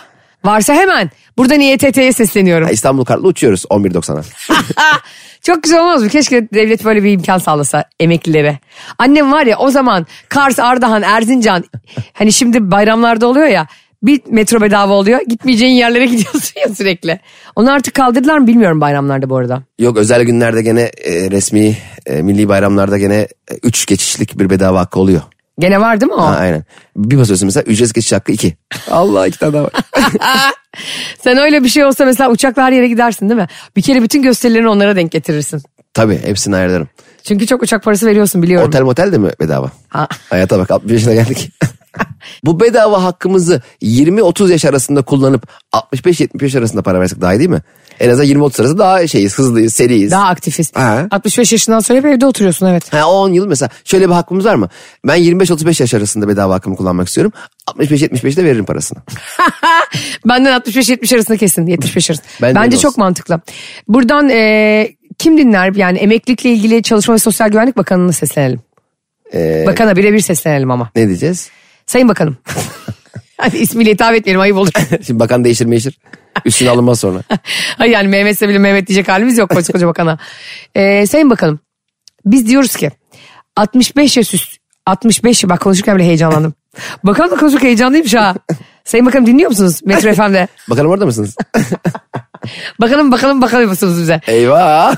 [0.48, 2.66] varsa hemen buradan İETT'ye sesleniyorum.
[2.66, 4.24] Ha, İstanbul kartla uçuyoruz 11.90'a.
[5.42, 6.10] Çok güzel olmaz mı?
[6.10, 8.60] Keşke devlet böyle bir imkan sağlasa emeklilere.
[8.98, 11.64] Annem var ya o zaman Kars, Ardahan, Erzincan
[12.14, 13.68] hani şimdi bayramlarda oluyor ya
[14.04, 15.22] bir metro bedava oluyor.
[15.28, 17.20] Gitmeyeceğin yerlere gidiyorsun ya sürekli.
[17.56, 19.64] Onu artık kaldırdılar mı bilmiyorum bayramlarda bu arada.
[19.80, 23.28] Yok özel günlerde gene e, resmi e, milli bayramlarda gene
[23.64, 25.22] 3 geçişlik bir bedava hakkı oluyor.
[25.60, 26.22] Gene var değil mi o?
[26.22, 26.64] Ha, aynen.
[26.96, 28.58] Bir basıyorsun mesela ücretsiz geçiş hakkı 2.
[28.92, 29.72] Allah iki tane daha var.
[31.24, 33.48] Sen öyle bir şey olsa mesela uçakla her yere gidersin değil mi?
[33.76, 35.62] Bir kere bütün gösterilerini onlara denk getirirsin.
[35.94, 36.88] Tabii hepsini ayarlarım.
[37.24, 38.68] Çünkü çok uçak parası veriyorsun biliyorum.
[38.68, 39.72] Otel motel de mi bedava?
[39.90, 40.08] Ha.
[40.30, 41.52] Hayata bak 60 yaşına geldik.
[42.44, 47.50] Bu bedava hakkımızı 20-30 yaş arasında kullanıp 65-70 yaş arasında para versek daha iyi değil
[47.50, 47.62] mi?
[48.00, 50.12] En azından 20-30 arası daha şeyiz, hızlıyız, seriyiz.
[50.12, 50.72] Daha aktifiz.
[50.76, 51.08] Ha.
[51.12, 52.94] 65 yaşından sonra hep evde oturuyorsun evet.
[52.94, 54.70] Ha, 10 yıl mesela şöyle bir hakkımız var mı?
[55.08, 57.34] Ben 25-35 yaş arasında bedava hakkımı kullanmak istiyorum.
[57.68, 59.00] 65-75'de veririm parasını.
[60.26, 62.28] Benden 65-70 arasında kesin 75 arasında.
[62.42, 63.04] Ben Bence çok olsun.
[63.04, 63.42] mantıklı.
[63.88, 68.60] Buradan e, kim dinler yani emeklilikle ilgili Çalışma ve Sosyal Güvenlik Bakanı'na seslenelim.
[69.34, 70.90] Ee, Bakana birebir seslenelim ama.
[70.96, 71.50] ne diyeceğiz?
[71.86, 72.38] Sayın Bakanım.
[73.38, 74.70] Hadi ismiyle hitap etmeyelim ayıp olur.
[75.08, 76.00] Şimdi bakan değişir meşir.
[76.46, 77.20] Üstüne alınmaz sonra.
[77.78, 80.18] Hayır yani Mehmetse bile Mehmet diyecek halimiz yok koskoca bakana.
[80.76, 81.60] E, Sayın Bakanım
[82.26, 82.92] biz diyoruz ki
[83.56, 86.54] 65 yaş üst 65 bak konuşurken bile heyecanlandım.
[87.04, 88.36] Bakan da konuşurken heyecanlıymış ha.
[88.86, 90.48] Sayın Bakanım dinliyor musunuz Metro FM'de?
[90.70, 91.36] Bakalım orada mısınız?
[92.82, 94.22] Bakalım bakalım bakalım mısınız bize?
[94.28, 94.96] Eyvah.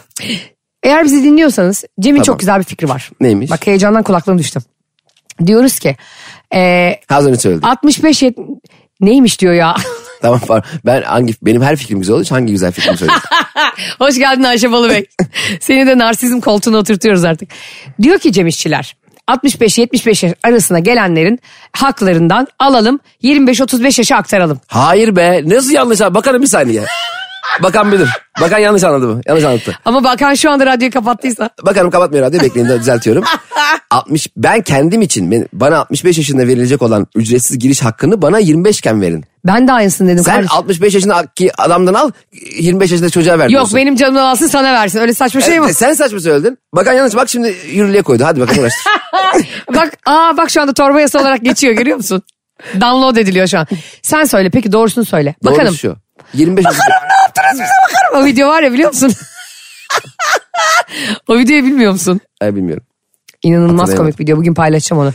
[0.84, 2.26] Eğer bizi dinliyorsanız Cem'in Tamam.
[2.26, 3.10] çok güzel bir fikri var.
[3.22, 3.52] Neymiş?
[3.52, 4.60] Bak heyecandan kulaklığım düştü.
[5.46, 5.96] Diyoruz ki
[6.56, 7.66] e, Az önce söyledim.
[7.70, 8.60] 65 yet-
[9.02, 9.76] neymiş diyor ya.
[10.22, 10.70] Tamam pardon.
[10.86, 13.22] Ben hangi benim her fikrim güzel için hangi güzel fikrimi söyleyeyim.
[14.00, 15.06] Hoş geldin Ayşe Balıbey.
[15.60, 17.50] Seni de narsizm koltuğuna oturtuyoruz artık.
[18.02, 18.96] Diyor ki Cem İşçiler
[19.28, 21.40] 65-75 yaş arasına gelenlerin
[21.72, 24.60] haklarından alalım 25-35 yaşa aktaralım.
[24.68, 26.86] Hayır be nasıl yanlış abi bakalım bir saniye.
[27.64, 28.10] Bakan bilir.
[28.42, 29.22] Bakan yanlış anladı mı?
[29.28, 29.80] Yanlış anlattı.
[29.86, 31.50] Ama bakan şu anda radyoyu kapattıysa.
[31.66, 33.24] Bakanım kapatmıyor radyoyu bekleyin de düzeltiyorum.
[33.92, 39.02] 60 ben kendim için bana 65 yaşında verilecek olan ücretsiz giriş hakkını bana 25 iken
[39.02, 39.26] verin.
[39.46, 40.24] Ben de aynısını dedim.
[40.24, 40.58] Sen kardeşim.
[40.58, 42.12] 65 yaşındaki adamdan al
[42.60, 45.00] 25 yaşında çocuğa ver Yok benim canımdan alsın sana versin.
[45.00, 45.66] Öyle saçma şey mi?
[45.66, 46.58] Evet, sen saçma söyledin.
[46.76, 48.24] Bakan yanlış bak şimdi yürürlüğe koydu.
[48.26, 48.92] Hadi bakalım uğraştır.
[49.76, 52.22] bak aa bak şu anda torba yasa olarak geçiyor görüyor musun?
[52.74, 53.68] Download ediliyor şu an.
[54.02, 55.36] Sen söyle peki doğrusunu söyle.
[55.44, 55.68] Bakalım.
[55.68, 55.96] Doğru şu.
[56.34, 56.66] 25
[58.16, 59.14] O video var ya biliyor musun?
[61.28, 62.20] o videoyu bilmiyor musun?
[62.42, 62.84] Ay, bilmiyorum.
[63.44, 64.38] İnanılmaz komik video.
[64.38, 65.14] Bugün paylaşacağım onu.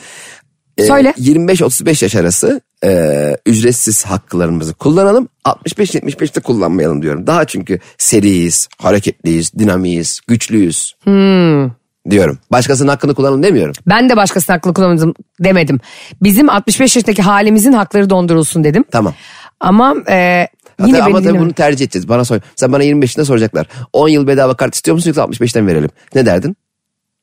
[0.79, 1.15] Ee, Söyle.
[1.19, 5.29] 25-35 yaş arası e, ücretsiz haklarımızı kullanalım.
[5.45, 7.27] 65-75'te kullanmayalım diyorum.
[7.27, 10.95] Daha çünkü seriyiz, hareketliyiz, dinamiyiz, güçlüyüz.
[11.05, 11.71] Hmm.
[12.11, 12.39] Diyorum.
[12.53, 13.75] Başkasının hakkını kullanalım demiyorum.
[13.87, 15.81] Ben de başkasının hakkını kullanmadım demedim.
[16.23, 18.85] Bizim 65 yaşındaki halimizin hakları dondurulsun dedim.
[18.91, 19.15] Tamam.
[19.61, 20.49] Ama e,
[20.87, 22.09] yine ama tabii bunu tercih edeceğiz.
[22.09, 22.41] Bana sor.
[22.57, 23.67] Sen bana 25'inde soracaklar.
[23.93, 25.91] 10 yıl bedava kart istiyor musun yoksa 65'ten verelim?
[26.15, 26.57] Ne derdin?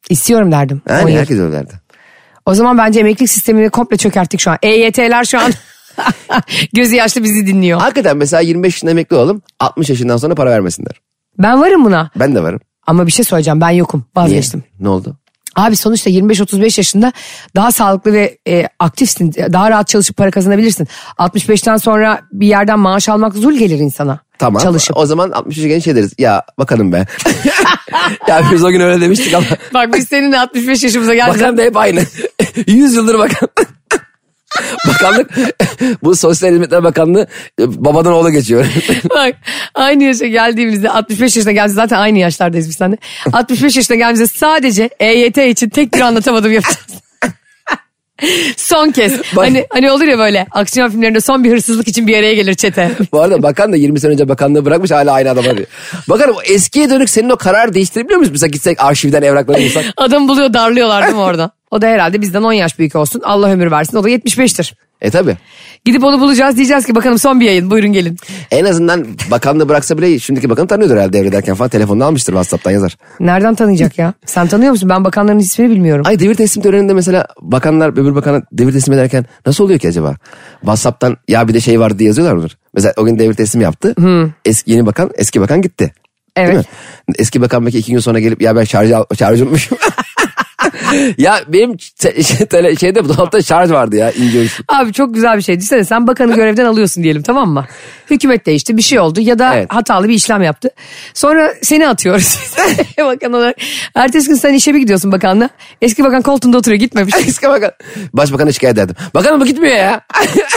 [0.09, 0.81] İstiyorum derdim.
[0.89, 1.73] Yani herkes öyle derdi.
[2.45, 4.57] O zaman bence emeklilik sistemini komple çökerttik şu an.
[4.63, 5.51] EYT'ler şu an
[6.73, 7.79] gözü yaşlı bizi dinliyor.
[7.79, 9.41] Hakikaten mesela 25 yaşında emekli olalım.
[9.59, 11.01] 60 yaşından sonra para vermesinler.
[11.37, 12.11] Ben varım buna.
[12.15, 12.59] Ben de varım.
[12.87, 14.25] Ama bir şey söyleyeceğim ben yokum Niye?
[14.25, 14.63] vazgeçtim.
[14.79, 15.17] Ne oldu?
[15.55, 17.13] Abi sonuçta 25-35 yaşında
[17.55, 19.33] daha sağlıklı ve e, aktifsin.
[19.33, 20.87] Daha rahat çalışıp para kazanabilirsin.
[21.17, 24.19] 65'ten sonra bir yerden maaş almak zul gelir insana.
[24.39, 24.63] Tamam.
[24.63, 24.97] Çalışıp.
[24.97, 26.13] O zaman 60 yaşa genç şey deriz.
[26.17, 27.05] Ya bakalım be.
[28.27, 29.45] ya biz o gün öyle demiştik ama.
[29.73, 31.41] Bak biz seninle 65 yaşımıza geldik.
[31.41, 32.03] Bakan da hep aynı.
[32.67, 33.49] 100 yıldır bakan.
[34.87, 35.29] Bakanlık
[36.03, 37.27] bu Sosyal Hizmetler Bakanlığı
[37.59, 38.65] e, babadan oğula geçiyor.
[39.09, 39.35] Bak
[39.75, 42.97] aynı yaşa geldiğimizde 65 yaşına geldiğimizde zaten aynı yaşlardayız biz seninle.
[43.33, 46.77] 65 yaşına geldiğimizde sadece EYT için tek bir anlatamadım yapacağız.
[48.57, 49.11] Son kez.
[49.19, 52.53] Bak- Hani hani olur ya böyle aksiyon filmlerinde son bir hırsızlık için bir araya gelir
[52.53, 52.91] çete.
[53.11, 55.67] bu arada bakan da 20 sene önce bakanlığı bırakmış hala aynı adam arıyor.
[56.09, 58.31] Bakalım o eskiye dönük senin o karar değiştirebiliyor muyuz?
[58.31, 59.85] Mesela gitsek arşivden evrakları bulsak.
[59.97, 61.51] Adam buluyor darlıyorlar değil mi orada?
[61.71, 63.21] O da herhalde bizden 10 yaş büyük olsun.
[63.25, 63.97] Allah ömür versin.
[63.97, 64.73] O da 75'tir.
[65.01, 65.37] E tabi.
[65.85, 68.17] Gidip onu bulacağız diyeceğiz ki bakalım son bir yayın buyurun gelin.
[68.51, 71.69] En azından bakanlığı bıraksa bile şimdiki bakanı tanıyordur herhalde devrederken falan.
[71.69, 72.97] Telefonunu almıştır WhatsApp'tan yazar.
[73.19, 74.13] Nereden tanıyacak ya?
[74.25, 74.89] Sen tanıyor musun?
[74.89, 76.05] Ben bakanların ismini bilmiyorum.
[76.07, 80.15] Ay devir teslim töreninde mesela bakanlar öbür bakana devir teslim ederken nasıl oluyor ki acaba?
[80.59, 82.57] WhatsApp'tan ya bir de şey vardı diye yazıyorlar mıdır?
[82.73, 83.95] Mesela o gün devir teslim yaptı.
[84.45, 85.93] Eski, yeni bakan eski bakan gitti.
[86.35, 86.65] Evet.
[87.17, 89.77] Eski bakan belki iki gün sonra gelip ya ben şarj, şarj unutmuşum.
[91.17, 92.23] ya benim şey-
[92.79, 94.45] şeyde dolapta şarj vardı ya ince.
[94.67, 95.55] Abi çok güzel bir şey.
[95.55, 97.65] Düşünsene sen bakanı görevden alıyorsun diyelim tamam mı?
[98.09, 99.65] Hükümet değişti bir şey oldu ya da Evet.
[99.73, 100.69] hatalı bir işlem yaptı.
[101.13, 102.39] Sonra seni atıyoruz
[102.97, 103.55] bakan olarak.
[103.95, 105.49] Ertesi gün sen işe bir gidiyorsun bakanla.
[105.81, 107.15] Eski bakan koltuğunda oturuyor gitmemiş.
[107.27, 107.71] Eski bakan.
[108.13, 108.95] Başbakana şikayet ederdim.
[109.13, 110.01] Bakanım bu gitmiyor ya.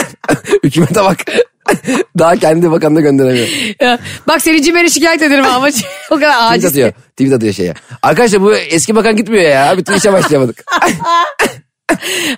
[0.63, 1.17] Hükümete bak.
[2.19, 3.47] Daha kendi bakanına gönderemiyor.
[3.81, 5.67] Ya, Bak seni cimeri şikayet ederim ama
[6.11, 6.65] o kadar Tweet aciz.
[6.65, 6.91] atıyor.
[6.91, 7.73] Tweet atıyor şeye.
[8.01, 9.77] Arkadaşlar bu eski bakan gitmiyor ya.
[9.77, 10.63] Bütün işe başlayamadık.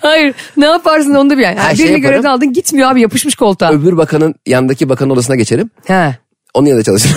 [0.02, 1.56] Hayır ne yaparsın onu da bir yani.
[1.60, 2.02] Şey Birini yaparım.
[2.02, 3.72] görevden aldın gitmiyor abi yapışmış koltuğa.
[3.72, 5.70] Öbür bakanın yanındaki bakanın odasına geçerim.
[5.88, 6.16] He.
[6.54, 7.16] Onun yanında çalışırım.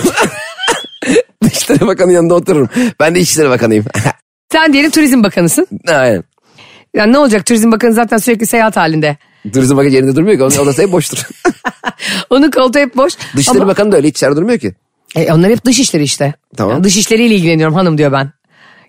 [1.43, 2.69] Dışişleri Bakanı'nın yanında otururum.
[2.99, 3.85] Ben de İçişleri Bakanıyım.
[4.51, 5.67] Sen diyelim turizm bakanısın.
[5.87, 6.23] Aynen.
[6.95, 9.17] Yani ne olacak turizm bakanı zaten sürekli seyahat halinde.
[9.53, 10.43] Turizm Bakanı yerinde durmuyor ki.
[10.43, 11.27] Onun odası hep boştur.
[12.29, 13.13] Onun koltuğu hep boş.
[13.35, 14.73] Dışişleri Ama- Bakanı da öyle hiç içeride durmuyor ki.
[15.15, 16.33] E, onlar hep dış işleri işte.
[16.57, 16.73] Tamam.
[16.73, 18.31] Yani dış işleriyle ilgileniyorum hanım diyor ben.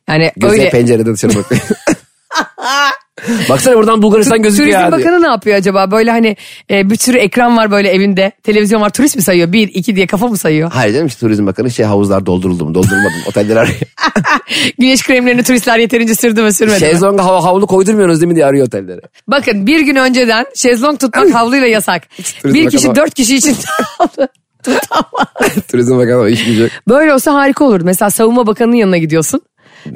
[0.08, 0.70] Yani Gözleri öyle.
[0.70, 1.60] pencereden dışarı bakıyor.
[3.48, 5.00] Baksana buradan Bulgaristan gözüküyor Turizm diyor.
[5.00, 5.90] Bakanı ne yapıyor acaba?
[5.90, 6.36] Böyle hani
[6.70, 8.32] e, bir sürü ekran var böyle evinde.
[8.42, 8.90] Televizyon var.
[8.90, 9.52] Turist mi sayıyor?
[9.52, 10.70] Bir, iki diye kafa mı sayıyor?
[10.72, 13.80] Hayır canım işte Turizm Bakanı şey havuzlar dolduruldu mu doldurulmadı mı oteller arıyor.
[14.78, 16.90] Güneş kremlerini turistler yeterince sürdü mü sürmedi mi?
[16.90, 19.00] Şezlonga hava, havlu koydurmuyorsunuz değil mi diye arıyor otelleri.
[19.28, 22.08] Bakın bir gün önceden şezlong tutmak havluyla yasak.
[22.42, 23.56] Turizm bir kişi Bakanı- dört kişi için
[24.62, 25.66] tutamaz.
[25.70, 26.70] Turizm Bakanı o iş gücü.
[26.88, 27.80] Böyle olsa harika olur.
[27.80, 29.40] Mesela savunma bakanının yanına gidiyorsun.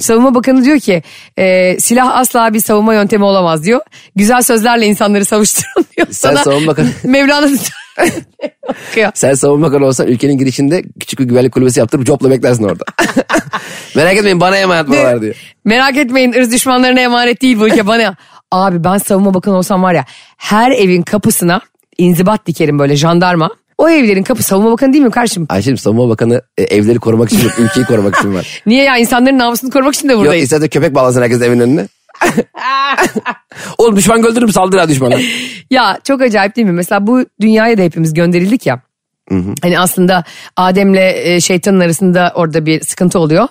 [0.01, 1.03] Savunma bakanı diyor ki
[1.39, 3.81] e, silah asla bir savunma yöntemi olamaz diyor.
[4.17, 6.07] Güzel sözlerle insanları savuşturun diyor.
[6.11, 7.49] Sen Sana savunma bakanı- Mevlana.
[9.15, 12.85] Sen savunma bakanı olsan ülkenin girişinde küçük bir güvenlik kulübesi yaptırıp copla beklersin orada.
[13.95, 15.35] Merak etmeyin bana emanet buralar diyor.
[15.65, 18.17] Merak etmeyin ırz düşmanlarına emanet değil bu ülke bana.
[18.53, 20.05] Abi ben savunma bakanı olsam var ya
[20.37, 21.61] her evin kapısına
[21.99, 23.51] inzibat dikerim böyle jandarma.
[23.79, 25.47] O evlerin kapı savunma bakanı değil mi kardeşim?
[25.49, 28.63] Ayşe'cim savunma bakanı e, evleri korumak için yok, ülkeyi korumak için var.
[28.67, 30.45] Niye ya insanların namusunu korumak için de Yok buradayız.
[30.45, 31.89] isterse köpek bağlasın herkes evin önüne.
[33.79, 35.17] Oğlum düşman öldürürüm saldır ha düşmana.
[35.71, 36.73] Ya çok acayip değil mi?
[36.73, 38.81] Mesela bu dünyaya da hepimiz gönderildik ya.
[39.63, 40.25] Hani aslında
[40.57, 43.49] Adem'le e, şeytanın arasında orada bir sıkıntı oluyor.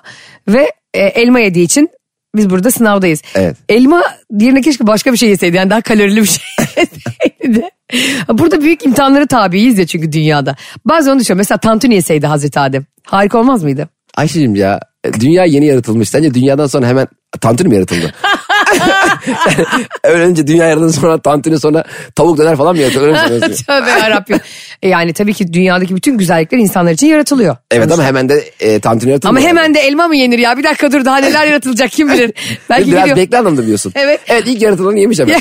[0.47, 1.89] Ve e, elma yediği için
[2.35, 3.21] biz burada sınavdayız.
[3.35, 3.57] Evet.
[3.69, 4.03] Elma
[4.39, 5.57] yerine keşke başka bir şey yeseydi.
[5.57, 6.43] Yani daha kalorili bir şey
[6.77, 7.69] yeseydi.
[8.29, 10.55] Burada büyük imtihanları tabiiyiz ya çünkü dünyada.
[10.85, 11.37] Bazen onu düşünüyorum.
[11.39, 12.85] Mesela tantuni yeseydi Hazreti Adem.
[13.03, 13.89] Harika olmaz mıydı?
[14.15, 14.79] Ayşe'cim ya
[15.19, 16.09] dünya yeni yaratılmış.
[16.09, 17.07] Sence dünyadan sonra hemen
[17.41, 18.13] tantuni mi yaratıldı?
[20.03, 21.83] Önce dünya yaratıldı sonra tantuni sonra
[22.15, 23.63] tavuk döner falan mı sanıyorsun?
[23.67, 24.39] Tövbe yarabbim.
[24.81, 27.57] E yani tabii ki dünyadaki bütün güzellikler insanlar için yaratılıyor.
[27.71, 29.29] evet ama hemen de e, tantuni yaratıldı.
[29.29, 30.57] Ama hemen de elma mı yenir ya?
[30.57, 32.31] Bir dakika dur daha neler yaratılacak kim bilir.
[32.69, 33.17] Belki Biraz geliyor.
[33.17, 33.91] bekle anlamda diyorsun.
[33.95, 34.19] Evet.
[34.27, 35.39] Evet ilk yaratılanı yemiş hemen.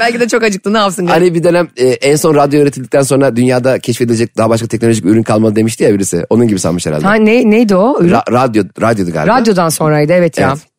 [0.00, 1.06] Belki de çok acıktı ne yapsın?
[1.06, 1.20] garip.
[1.22, 5.22] Hani bir dönem e, en son radyo üretildikten sonra dünyada keşfedilecek daha başka teknolojik ürün
[5.22, 6.24] kalmadı demişti ya birisi.
[6.30, 7.06] Onun gibi sanmış herhalde.
[7.06, 7.98] Ha, ne, neydi o?
[8.00, 9.40] Ra- radyo, radyodu galiba.
[9.40, 10.48] Radyodan sonraydı evet ya.
[10.48, 10.71] Evet.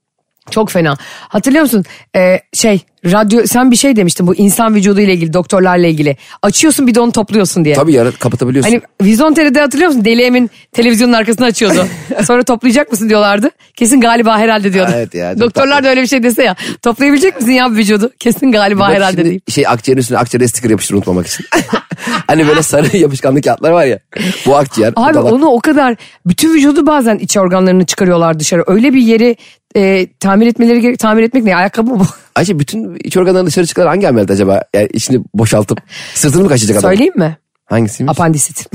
[0.51, 0.97] Çok fena.
[1.27, 1.83] Hatırlıyor musun?
[2.15, 6.17] Ee, şey radyo sen bir şey demiştin bu insan vücudu ile ilgili doktorlarla ilgili.
[6.41, 7.75] Açıyorsun bir de onu topluyorsun diye.
[7.75, 8.71] Tabii yarat kapatabiliyorsun.
[8.71, 10.05] Hani Vizyon TR'de hatırlıyor musun?
[10.05, 11.87] Deli Emin televizyonun arkasına açıyordu.
[12.27, 13.49] Sonra toplayacak mısın diyorlardı.
[13.75, 14.91] Kesin galiba herhalde diyordu.
[14.95, 15.85] Evet ya, Doktorlar tatlı.
[15.85, 16.55] da öyle bir şey dese ya.
[16.81, 18.11] Toplayabilecek misin ya bu vücudu?
[18.19, 19.51] Kesin galiba Bak herhalde deyip.
[19.51, 21.45] Şey akciğerin üstüne akciğere sticker yapıştır unutmamak için.
[22.27, 23.99] hani böyle sarı yapışkanlı kağıtlar var ya.
[24.45, 24.95] Bu akciğer.
[24.95, 25.33] bu Abi dalak.
[25.33, 28.63] onu o kadar bütün vücudu bazen iç organlarını çıkarıyorlar dışarı.
[28.67, 29.35] Öyle bir yeri
[29.75, 30.99] e, tamir etmeleri gerek.
[30.99, 31.55] Tamir etmek ne?
[31.55, 32.05] Ayakkabı mı bu?
[32.35, 34.61] Ayşe bütün iç organlarını dışarı çıkaran hangi ameliyat acaba?
[34.75, 35.79] Yani içini boşaltıp
[36.13, 36.91] sırtını mı kaşıyacak adam?
[36.91, 37.37] Söyleyeyim mi?
[37.65, 38.11] Hangisiymiş?
[38.11, 38.69] Apandisit.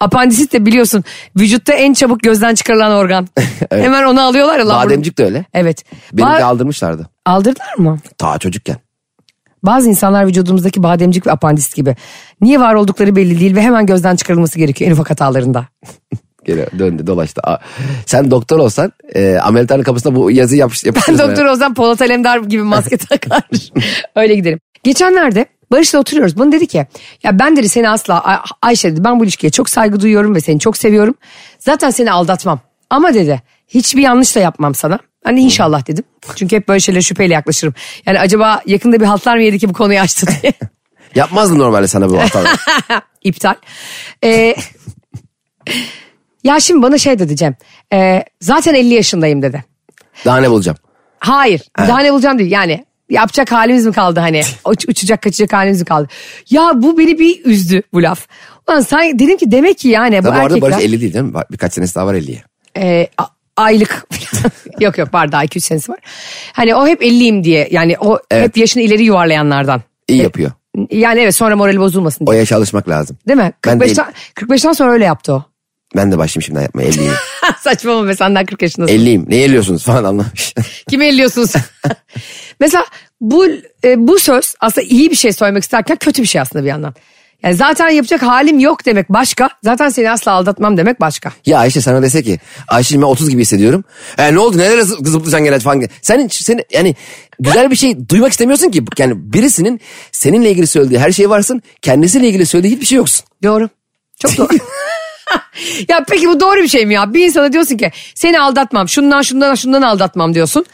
[0.00, 1.04] Apandisit de biliyorsun
[1.36, 3.28] vücutta en çabuk gözden çıkarılan organ.
[3.70, 4.66] Hemen onu alıyorlar ya.
[4.66, 5.44] Bademcik de öyle.
[5.54, 5.84] Evet.
[6.12, 7.08] Benim Ba- de aldırmışlardı.
[7.26, 7.98] Aldırdılar mı?
[8.18, 8.76] Ta çocukken.
[9.62, 11.96] Bazı insanlar vücudumuzdaki bademcik ve apandisit gibi.
[12.40, 15.66] Niye var oldukları belli değil ve hemen gözden çıkarılması gerekiyor en ufak hatalarında.
[16.44, 17.40] Geri döndü dolaştı.
[18.06, 22.62] Sen doktor olsan e, ameliyathanın kapısına bu yazıyı yapış, Ben doktor olsam Polat Alemdar gibi
[22.62, 23.42] maske takar.
[24.16, 24.60] Öyle giderim.
[24.82, 26.38] Geçenlerde Barış'la oturuyoruz.
[26.38, 26.86] Bana dedi ki
[27.22, 30.40] ya ben dedi seni asla Ay- Ayşe dedi ben bu ilişkiye çok saygı duyuyorum ve
[30.40, 31.14] seni çok seviyorum.
[31.58, 32.60] Zaten seni aldatmam.
[32.90, 34.98] Ama dedi hiçbir yanlış da yapmam sana.
[35.26, 36.04] De inşallah dedim.
[36.36, 37.74] Çünkü hep böyle şeylere şüpheyle yaklaşırım.
[38.06, 40.52] Yani acaba yakında bir haltlar mı yedi ki bu konuyu açtı diye.
[41.14, 42.52] Yapmazdım normalde sana bu hataları.
[43.24, 43.54] İptal.
[44.24, 44.54] Ee,
[46.44, 47.54] ya şimdi bana şey dedi Cem.
[47.92, 49.64] Ee, zaten 50 yaşındayım dedi.
[50.24, 50.78] Daha ne bulacağım?
[51.18, 51.62] Hayır.
[51.78, 52.50] Daha ne bulacağım değil.
[52.50, 54.42] Yani yapacak halimiz mi kaldı hani?
[54.66, 56.08] Uç, uçacak kaçacak halimiz mi kaldı?
[56.50, 58.26] Ya bu beni bir üzdü bu laf.
[58.68, 61.14] Ulan sen dedim ki demek ki yani bu Tabii bu arada erkekler Barış 50 değil
[61.14, 61.32] değil mi?
[61.52, 62.42] Birkaç senesi daha var 50'ye.
[62.78, 63.08] e,
[63.56, 64.06] aylık
[64.80, 65.98] yok yok var daha 2-3 senesi var.
[66.52, 68.44] Hani o hep 50'yim diye yani o Evet.
[68.44, 69.82] hep yaşını ileri yuvarlayanlardan.
[70.08, 70.50] İyi yapıyor.
[70.90, 72.38] Yani evet sonra morali bozulmasın O diye.
[72.40, 73.16] yaşa alışmak lazım.
[73.28, 73.52] Değil mi?
[73.66, 75.44] Ben de 45'ten, 45'ten sonra öyle yaptı o.
[75.96, 77.12] Ben de başlayayım şimdiden yapmaya 50'yim.
[77.60, 78.94] Saçmalama be senden 40 yaşındasın.
[78.94, 79.24] 50'yim.
[79.28, 80.54] Ne eliyorsunuz falan anlamış.
[80.90, 81.52] Kimi elliyorsunuz?
[82.60, 82.84] Mesela
[83.20, 83.46] bu
[83.84, 86.94] e, bu söz aslında iyi bir şey söylemek isterken kötü bir şey aslında bir yandan.
[87.42, 89.48] Yani zaten yapacak halim yok demek başka.
[89.64, 91.32] Zaten seni asla aldatmam demek başka.
[91.46, 93.84] ya Ayşe sana dese ki Ayşe'cim ben 30 gibi hissediyorum.
[94.18, 95.82] E, ne oldu nelere zı- zıplayacaksın gene falan.
[96.02, 96.96] Senin, senin yani
[97.40, 98.84] güzel bir şey duymak istemiyorsun ki.
[98.98, 99.80] Yani birisinin
[100.12, 101.62] seninle ilgili söylediği her şey varsın.
[101.82, 103.24] Kendisiyle ilgili söylediği hiçbir şey yoksun.
[103.42, 103.68] Doğru.
[104.18, 104.58] Çok doğru.
[105.88, 107.14] ya peki bu doğru bir şey mi ya?
[107.14, 108.88] Bir insana diyorsun ki seni aldatmam.
[108.88, 110.64] Şundan şundan şundan aldatmam diyorsun.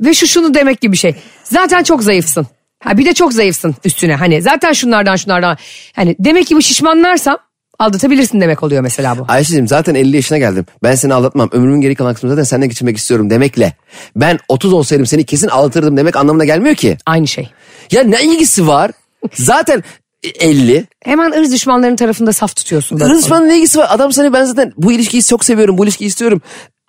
[0.00, 1.14] Ve şu şunu demek gibi bir şey.
[1.44, 2.46] Zaten çok zayıfsın.
[2.84, 4.14] Ha bir de çok zayıfsın üstüne.
[4.14, 5.56] Hani zaten şunlardan şunlardan.
[5.92, 7.38] Hani demek ki bu şişmanlarsam
[7.78, 9.24] aldatabilirsin demek oluyor mesela bu.
[9.28, 10.66] Ayşe'cim zaten 50 yaşına geldim.
[10.82, 11.48] Ben seni aldatmam.
[11.52, 13.72] Ömrümün geri kalan kısmını zaten seninle geçirmek istiyorum demekle.
[14.16, 16.96] Ben 30 olsaydım seni kesin aldatırdım demek anlamına gelmiyor ki.
[17.06, 17.50] Aynı şey.
[17.90, 18.90] Ya ne ilgisi var?
[19.34, 19.82] Zaten
[20.24, 20.86] 50.
[21.04, 23.00] Hemen ırz düşmanlarının tarafında saf tutuyorsun.
[23.00, 23.12] böyle.
[23.12, 23.86] Rızman'ın ne ilgisi var?
[23.90, 25.78] Adam seni ben zaten bu ilişkiyi çok seviyorum.
[25.78, 26.42] Bu ilişkiyi istiyorum.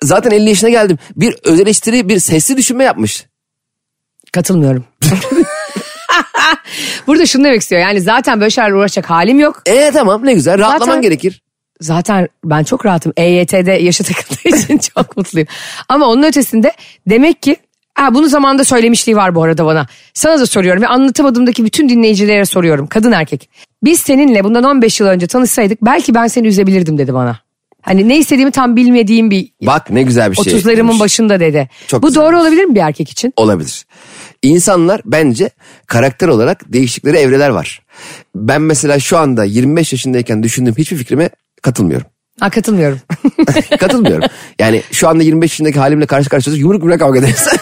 [0.04, 0.98] Zaten 50 yaşına geldim.
[1.15, 3.26] Bir öz eleştiri, bir sesli düşünme yapmış.
[4.32, 4.86] Katılmıyorum.
[7.08, 7.82] Burada şunu demek istiyor.
[7.82, 9.62] Yani zaten böyle şeylerle uğraşacak halim yok.
[9.65, 10.60] E tamam ne güzel.
[10.60, 11.41] Rahatlaman Zaten- gerekir.
[11.82, 13.13] Zaten ben çok rahatım.
[13.17, 15.48] EYT'de yaşı takıldığı için çok mutluyum.
[15.89, 16.71] Ama onun ötesinde
[17.10, 17.56] demek ki
[17.95, 19.88] Ha, bunu zamanında söylemişliği var bu arada bana.
[20.13, 22.88] Sana da soruyorum ve anlatamadığımdaki bütün dinleyicilere soruyorum.
[22.88, 23.49] Kadın erkek.
[23.84, 27.39] Biz seninle bundan 15 yıl önce tanışsaydık belki ben seni üzebilirdim dedi bana.
[27.81, 30.53] Hani ne istediğimi tam bilmediğim bir Bak ne güzel bir şey.
[30.53, 30.99] 30'larımın demiş.
[30.99, 31.69] başında dedi.
[31.88, 33.34] Çok bu doğru olabilir mi bir erkek için?
[33.38, 33.86] Olabilir.
[34.41, 35.49] İnsanlar bence
[35.88, 37.81] karakter olarak değiştikleri evreler var.
[38.36, 41.29] Ben mesela şu anda 25 yaşındayken düşündüğüm hiçbir fikrime
[41.62, 42.08] katılmıyorum.
[42.39, 43.00] Ha, katılmıyorum.
[43.80, 44.30] Katılmıyorum.
[44.60, 47.48] yani şu anda 25 yaşındaki halimle karşı karşıya yumruk yumruk kavga ederiz.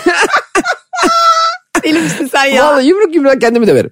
[1.83, 3.89] Deli misin sen Vallahi yumruk yumruk kendimi döverim.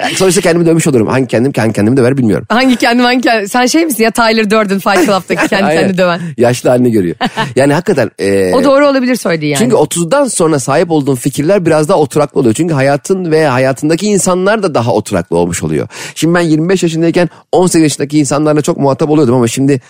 [0.00, 1.06] Yani sonuçta kendimi dövmüş olurum.
[1.06, 2.46] Hangi kendim kendi kendimi döver bilmiyorum.
[2.50, 3.48] Hangi kendim hangi kendim?
[3.48, 6.20] Sen şey misin ya Tyler Durden Fight Club'daki kendi kendini döven.
[6.36, 7.16] Yaşlı halini görüyor.
[7.56, 8.10] Yani hakikaten.
[8.18, 9.58] e, O doğru olabilir söylediği yani.
[9.58, 12.54] Çünkü 30'dan sonra sahip olduğun fikirler biraz daha oturaklı oluyor.
[12.54, 15.88] Çünkü hayatın ve hayatındaki insanlar da daha oturaklı olmuş oluyor.
[16.14, 19.80] Şimdi ben 25 yaşındayken 18 yaşındaki insanlarla çok muhatap oluyordum ama şimdi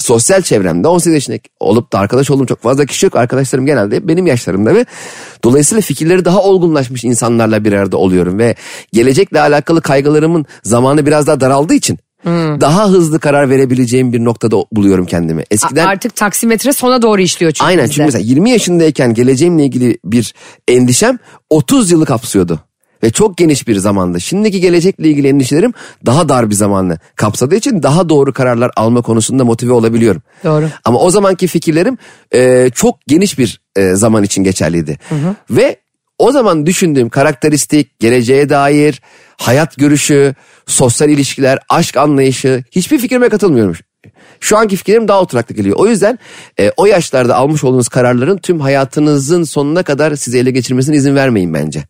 [0.00, 3.16] sosyal çevremde 18 yaşındaki olup da arkadaş olduğum çok fazla kişi yok.
[3.16, 4.86] Arkadaşlarım genelde benim yaşlarımda ve
[5.44, 8.54] dolayısıyla fikirleri daha olgunlaşmış insanlarla bir arada oluyorum ve
[8.92, 11.98] gelecekle alakalı kaygılarımın zamanı biraz daha daraldığı için
[12.60, 15.44] daha hızlı karar verebileceğim bir noktada buluyorum kendimi.
[15.50, 17.94] Eskiden Artık taksimetre sona doğru işliyor çünkü Aynen bizde.
[17.94, 20.34] çünkü mesela 20 yaşındayken geleceğimle ilgili bir
[20.68, 21.18] endişem
[21.50, 22.60] 30 yılı kapsıyordu.
[23.02, 24.20] Ve çok geniş bir zamandı.
[24.20, 25.72] Şimdiki gelecekle ilgili endişelerim
[26.06, 30.22] daha dar bir zamanlı kapsadığı için daha doğru kararlar alma konusunda motive olabiliyorum.
[30.44, 30.68] Doğru.
[30.84, 31.98] Ama o zamanki fikirlerim
[32.34, 34.98] e, çok geniş bir e, zaman için geçerliydi.
[35.50, 35.76] Ve
[36.18, 39.02] o zaman düşündüğüm karakteristik, geleceğe dair,
[39.36, 40.34] hayat görüşü,
[40.66, 43.74] sosyal ilişkiler, aşk anlayışı hiçbir fikrime katılmıyorum.
[44.40, 45.76] Şu anki fikirlerim daha oturaklı geliyor.
[45.78, 46.18] O yüzden
[46.60, 51.54] e, o yaşlarda almış olduğunuz kararların tüm hayatınızın sonuna kadar sizi ele geçirmesine izin vermeyin
[51.54, 51.84] bence.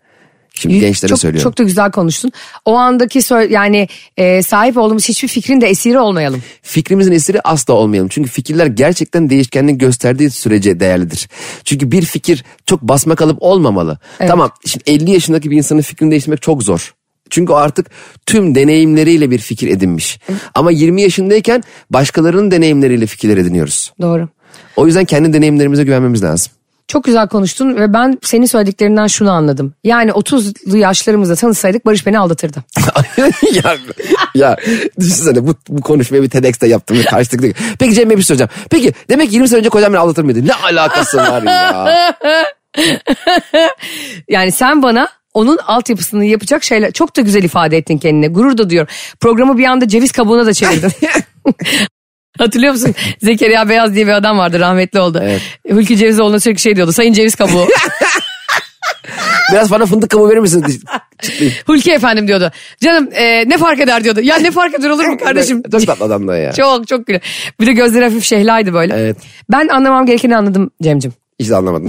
[0.60, 1.50] Şimdi gençlere çok, söylüyorum.
[1.50, 2.32] Çok da güzel konuştun.
[2.64, 6.42] O andaki yani e, sahip olduğumuz hiçbir fikrin de esiri olmayalım.
[6.62, 8.08] fikrimizin esiri asla olmayalım.
[8.08, 11.28] Çünkü fikirler gerçekten değişkenlik gösterdiği sürece değerlidir.
[11.64, 13.98] Çünkü bir fikir çok basma kalıp olmamalı.
[14.18, 16.94] Tamam şimdi 50 yaşındaki bir insanın fikrini değiştirmek çok zor.
[17.30, 17.86] Çünkü o artık
[18.26, 20.20] tüm deneyimleriyle bir fikir edinmiş.
[20.54, 23.92] Ama 20 yaşındayken başkalarının deneyimleriyle fikirler ediniyoruz.
[24.00, 24.28] Doğru.
[24.76, 26.52] O yüzden kendi deneyimlerimize güvenmemiz lazım.
[26.90, 29.74] Çok güzel konuştun ve ben senin söylediklerinden şunu anladım.
[29.84, 32.64] Yani 30'lu yaşlarımızda tanışsaydık Barış beni aldatırdı.
[33.54, 33.76] ya,
[34.34, 34.56] ya
[35.00, 37.52] düşünsene bu, bu konuşmayı bir TEDx'te yaptım ve karşılıklı.
[37.78, 38.50] Peki Cem Bey bir şey soracağım.
[38.70, 40.46] Peki demek ki 20 sene önce kocam beni aldatır mıydı?
[40.46, 42.16] Ne alakası var ya?
[44.28, 48.28] Yani sen bana onun altyapısını yapacak şeyler çok da güzel ifade ettin kendine.
[48.28, 48.94] Gurur da duyuyorum.
[49.20, 50.92] Programı bir anda ceviz kabuğuna da çevirdin.
[52.38, 52.94] Hatırlıyor musun?
[53.22, 55.20] Zekeriya Beyaz diye bir adam vardı rahmetli oldu.
[55.24, 55.40] Evet.
[55.70, 56.92] Hulki Cevizoğlu'na sürekli şey diyordu.
[56.92, 57.68] Sayın ceviz kabuğu.
[59.52, 60.82] Biraz bana fındık kabuğu verir misiniz?
[61.66, 62.50] Hulki efendim diyordu.
[62.80, 64.20] Canım e, ne fark eder diyordu.
[64.20, 65.62] Ya ne fark eder olur mu kardeşim?
[65.72, 66.52] Çok tatlı adam da ya.
[66.52, 67.20] çok çok güzel.
[67.60, 68.94] Bir de gözleri hafif şehlaydı böyle.
[68.96, 69.16] Evet.
[69.52, 71.12] Ben anlamam gerekeni anladım Cem'cim.
[71.40, 71.88] Hiç de anlamadım.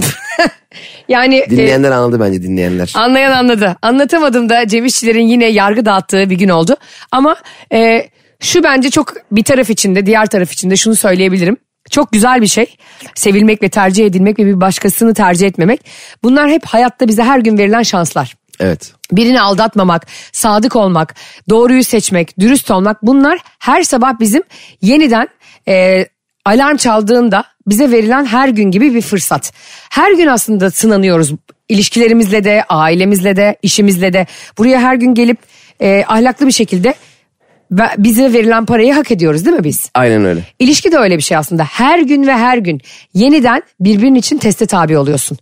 [1.08, 2.92] Yani e, Dinleyenler anladı bence dinleyenler.
[2.96, 3.76] Anlayan anladı.
[3.82, 6.76] Anlatamadım da Cem İşçilerin yine yargı dağıttığı bir gün oldu.
[7.12, 7.36] Ama
[7.72, 8.08] e,
[8.42, 11.56] şu bence çok bir taraf içinde diğer taraf içinde şunu söyleyebilirim.
[11.90, 12.76] Çok güzel bir şey.
[13.14, 15.80] Sevilmek ve tercih edilmek ve bir başkasını tercih etmemek.
[16.22, 18.36] Bunlar hep hayatta bize her gün verilen şanslar.
[18.60, 18.92] Evet.
[19.12, 21.14] Birini aldatmamak, sadık olmak,
[21.48, 24.42] doğruyu seçmek, dürüst olmak bunlar her sabah bizim
[24.82, 25.28] yeniden
[25.68, 26.06] e,
[26.44, 29.52] alarm çaldığında bize verilen her gün gibi bir fırsat.
[29.90, 31.32] Her gün aslında sınanıyoruz
[31.68, 34.26] ilişkilerimizle de, ailemizle de, işimizle de.
[34.58, 35.38] Buraya her gün gelip
[35.80, 36.94] e, ahlaklı bir şekilde
[37.98, 39.90] bize verilen parayı hak ediyoruz değil mi biz?
[39.94, 40.40] Aynen öyle.
[40.58, 41.64] İlişki de öyle bir şey aslında.
[41.64, 42.80] Her gün ve her gün
[43.14, 45.38] yeniden birbirinin için teste tabi oluyorsun.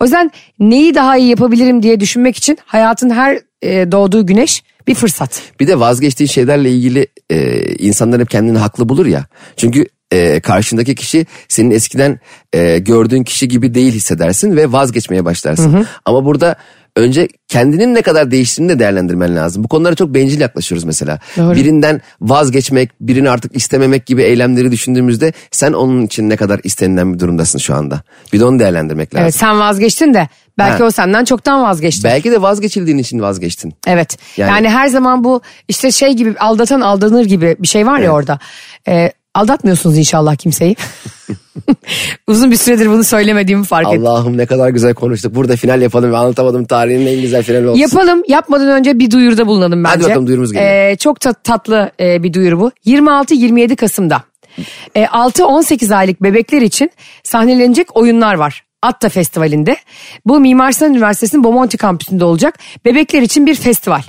[0.00, 4.94] O yüzden neyi daha iyi yapabilirim diye düşünmek için hayatın her e, doğduğu güneş bir
[4.94, 5.42] fırsat.
[5.60, 9.26] Bir de vazgeçtiğin şeylerle ilgili e, insanlar hep kendini haklı bulur ya.
[9.56, 12.20] Çünkü e, karşındaki kişi senin eskiden
[12.52, 15.86] e, gördüğün kişi gibi değil hissedersin ve vazgeçmeye başlarsın.
[16.04, 16.56] Ama burada
[16.96, 19.64] önce kendinin ne kadar değiştiğini de değerlendirmen lazım.
[19.64, 21.18] Bu konulara çok bencil yaklaşıyoruz mesela.
[21.36, 21.54] Doğru.
[21.56, 27.18] Birinden vazgeçmek, birini artık istememek gibi eylemleri düşündüğümüzde sen onun için ne kadar istenilen bir
[27.18, 28.02] durumdasın şu anda.
[28.32, 29.22] Bir de onu değerlendirmek lazım.
[29.24, 30.28] Evet sen vazgeçtin de
[30.58, 30.84] belki Ha.
[30.84, 32.04] o senden çoktan vazgeçti.
[32.04, 33.74] Belki de vazgeçildiğin için vazgeçtin.
[33.86, 34.18] Evet.
[34.36, 38.04] Yani, Yani- her zaman bu işte şey gibi aldatan aldanır gibi bir şey var ya
[38.04, 38.10] Evet.
[38.14, 38.38] orada.
[38.88, 40.76] Ee, aldatmıyorsunuz inşallah kimseyi.
[42.26, 44.06] Uzun bir süredir bunu söylemediğimi fark ettim.
[44.06, 45.34] Allah'ım ne kadar güzel konuştuk.
[45.34, 47.80] Burada final yapalım ve anlatamadım tarihin en güzel finali olsun.
[47.80, 49.94] Yapalım yapmadan önce bir duyuruda bulunalım bence.
[49.94, 50.70] Hadi bakalım, duyurumuz geliyor.
[50.70, 52.72] Ee, çok ta- tatlı e, bir duyuru bu.
[52.86, 54.22] 26-27 Kasım'da
[54.94, 56.90] e, 6-18 aylık bebekler için
[57.24, 58.64] sahnelenecek oyunlar var.
[58.82, 59.76] Atta Festivali'nde.
[60.26, 62.58] Bu Mimar Sinan Üniversitesi'nin Bomonti kampüsünde olacak.
[62.84, 64.02] Bebekler için bir festival.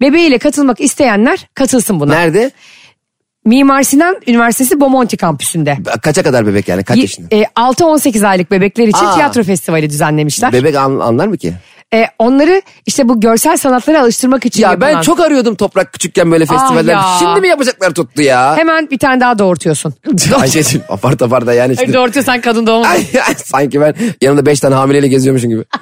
[0.00, 2.14] Bebeğiyle katılmak isteyenler katılsın buna.
[2.14, 2.50] Nerede?
[3.46, 5.78] Mimar Sinan Üniversitesi Bomonti kampüsünde.
[6.02, 7.28] Kaça kadar bebek yani kaç yaşında?
[7.36, 9.14] e, 6-18 aylık bebekler için Aa.
[9.14, 10.52] tiyatro festivali düzenlemişler.
[10.52, 11.52] Bebek an- anlar mı ki?
[11.94, 16.30] E, onları işte bu görsel sanatlara alıştırmak için Ya ben yapılan- çok arıyordum toprak küçükken
[16.32, 16.92] böyle festivaller.
[16.92, 17.04] ya.
[17.18, 18.56] Şimdi mi yapacaklar tuttu ya?
[18.56, 19.94] Hemen bir tane daha doğurtuyorsun.
[20.40, 21.92] Ayşe'cim apar topar da yani şimdi.
[21.92, 22.84] doğurtuyorsan kadın doğum.
[22.86, 25.64] Ay, ay, sanki ben yanımda beş tane hamileyle geziyormuşum gibi.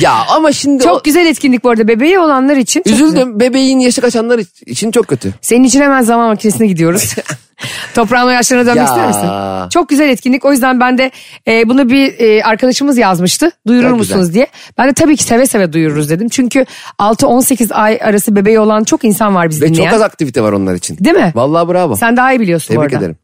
[0.00, 2.82] ya ama şimdi o, Çok güzel etkinlik bu arada bebeği olanlar için.
[2.86, 3.40] üzüldüm.
[3.40, 5.32] Bebeğin yaşı kaçanlar için çok kötü.
[5.40, 7.14] Senin için hemen zaman makinesine gidiyoruz.
[7.94, 8.84] Toprağın o yaşlarına dönmek Ya.
[8.84, 9.28] ister misin?
[9.70, 10.44] Çok güzel etkinlik.
[10.44, 11.10] O yüzden ben de
[11.48, 13.50] e, bunu bir e, arkadaşımız yazmıştı.
[13.66, 14.34] Duyurur Çok musunuz güzel.
[14.34, 14.46] diye.
[14.78, 16.28] Ben de tabii ki seve seve duyururuz dedim.
[16.28, 16.66] Çünkü
[16.98, 19.84] 6-18 ay arası bebeği olan çok insan var bizi Ve dinleyen.
[19.84, 20.98] çok az aktivite var onlar için.
[21.00, 21.32] Değil mi?
[21.34, 21.96] Vallahi bravo.
[21.96, 23.04] Sen daha iyi biliyorsun bu Tebrik arada.
[23.04, 23.16] ederim.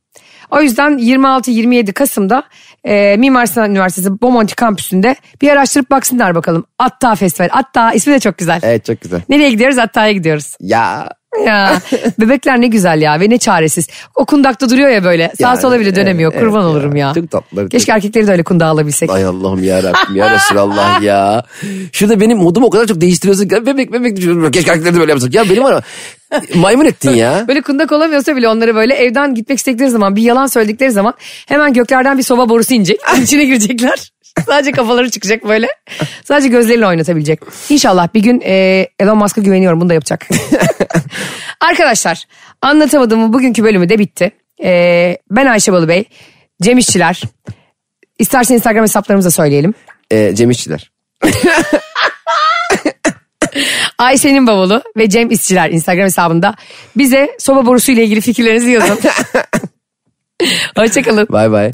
[0.51, 2.43] O yüzden 26-27 Kasım'da
[2.85, 6.65] e, Mimar Sinan Üniversitesi Bomonti kampüsünde bir araştırıp baksınlar bakalım.
[6.79, 7.49] Atta Festival.
[7.53, 8.61] Atta ismi de çok güzel.
[8.63, 9.21] Evet çok güzel.
[9.29, 9.79] Nereye gidiyoruz?
[9.79, 10.57] Atta'ya gidiyoruz.
[10.61, 11.09] Ya
[11.47, 11.81] Ya
[12.21, 13.89] bebekler ne güzel ya ve ne çaresiz.
[14.15, 15.29] O kundakta duruyor ya böyle.
[15.41, 16.33] Sağ Yani, sola bile dönemiyor.
[16.33, 17.07] evet, Kurban evet olurum ya.
[17.09, 17.15] ya.
[17.15, 19.11] Çok tatlılar, çok- Keşke erkekleri de öyle kundağa alabilsek.
[19.11, 21.45] Ay Allah'ım ya Rabbim ya Resulallah ya.
[21.93, 24.51] Şurada benim modumu o kadar çok değiştiriyorsun ki bebek bebek düşünüyorum.
[24.51, 25.35] Keşke erkekleri de böyle yapsak.
[25.35, 25.85] Ya benim var
[26.55, 27.45] maymun ettin ya.
[27.49, 31.15] Böyle kundak olamıyorsa bile onları böyle evden gitmek istedikleri zaman bir yalan söyledikleri zaman
[31.47, 33.01] hemen göklerden bir soba borusu inecek.
[33.23, 34.11] içine girecekler.
[34.47, 35.69] Sadece kafaları çıkacak böyle.
[36.25, 37.41] Sadece gözleriyle oynatabilecek.
[37.69, 40.29] İnşallah bir gün e, Elon Musk'a güveniyorum bunu da yapacak.
[41.61, 42.25] Arkadaşlar
[42.63, 44.31] anlatamadığımın bugünkü bölümü de bitti.
[44.65, 46.05] E, ben Ayşe Balıbey,
[46.63, 47.23] Cem İşçiler.
[48.19, 49.75] İstersen Instagram hesaplarımızı da söyleyelim.
[50.11, 50.91] Ee, Cem İşçiler.
[53.99, 56.55] Ayşe'nin bavulu ve Cem İşçiler Instagram hesabında
[56.97, 58.99] bize soba borusu ile ilgili fikirlerinizi yazın.
[60.77, 61.27] Hoşçakalın.
[61.31, 61.71] Bay bay.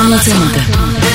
[0.00, 1.05] Anlatamadım.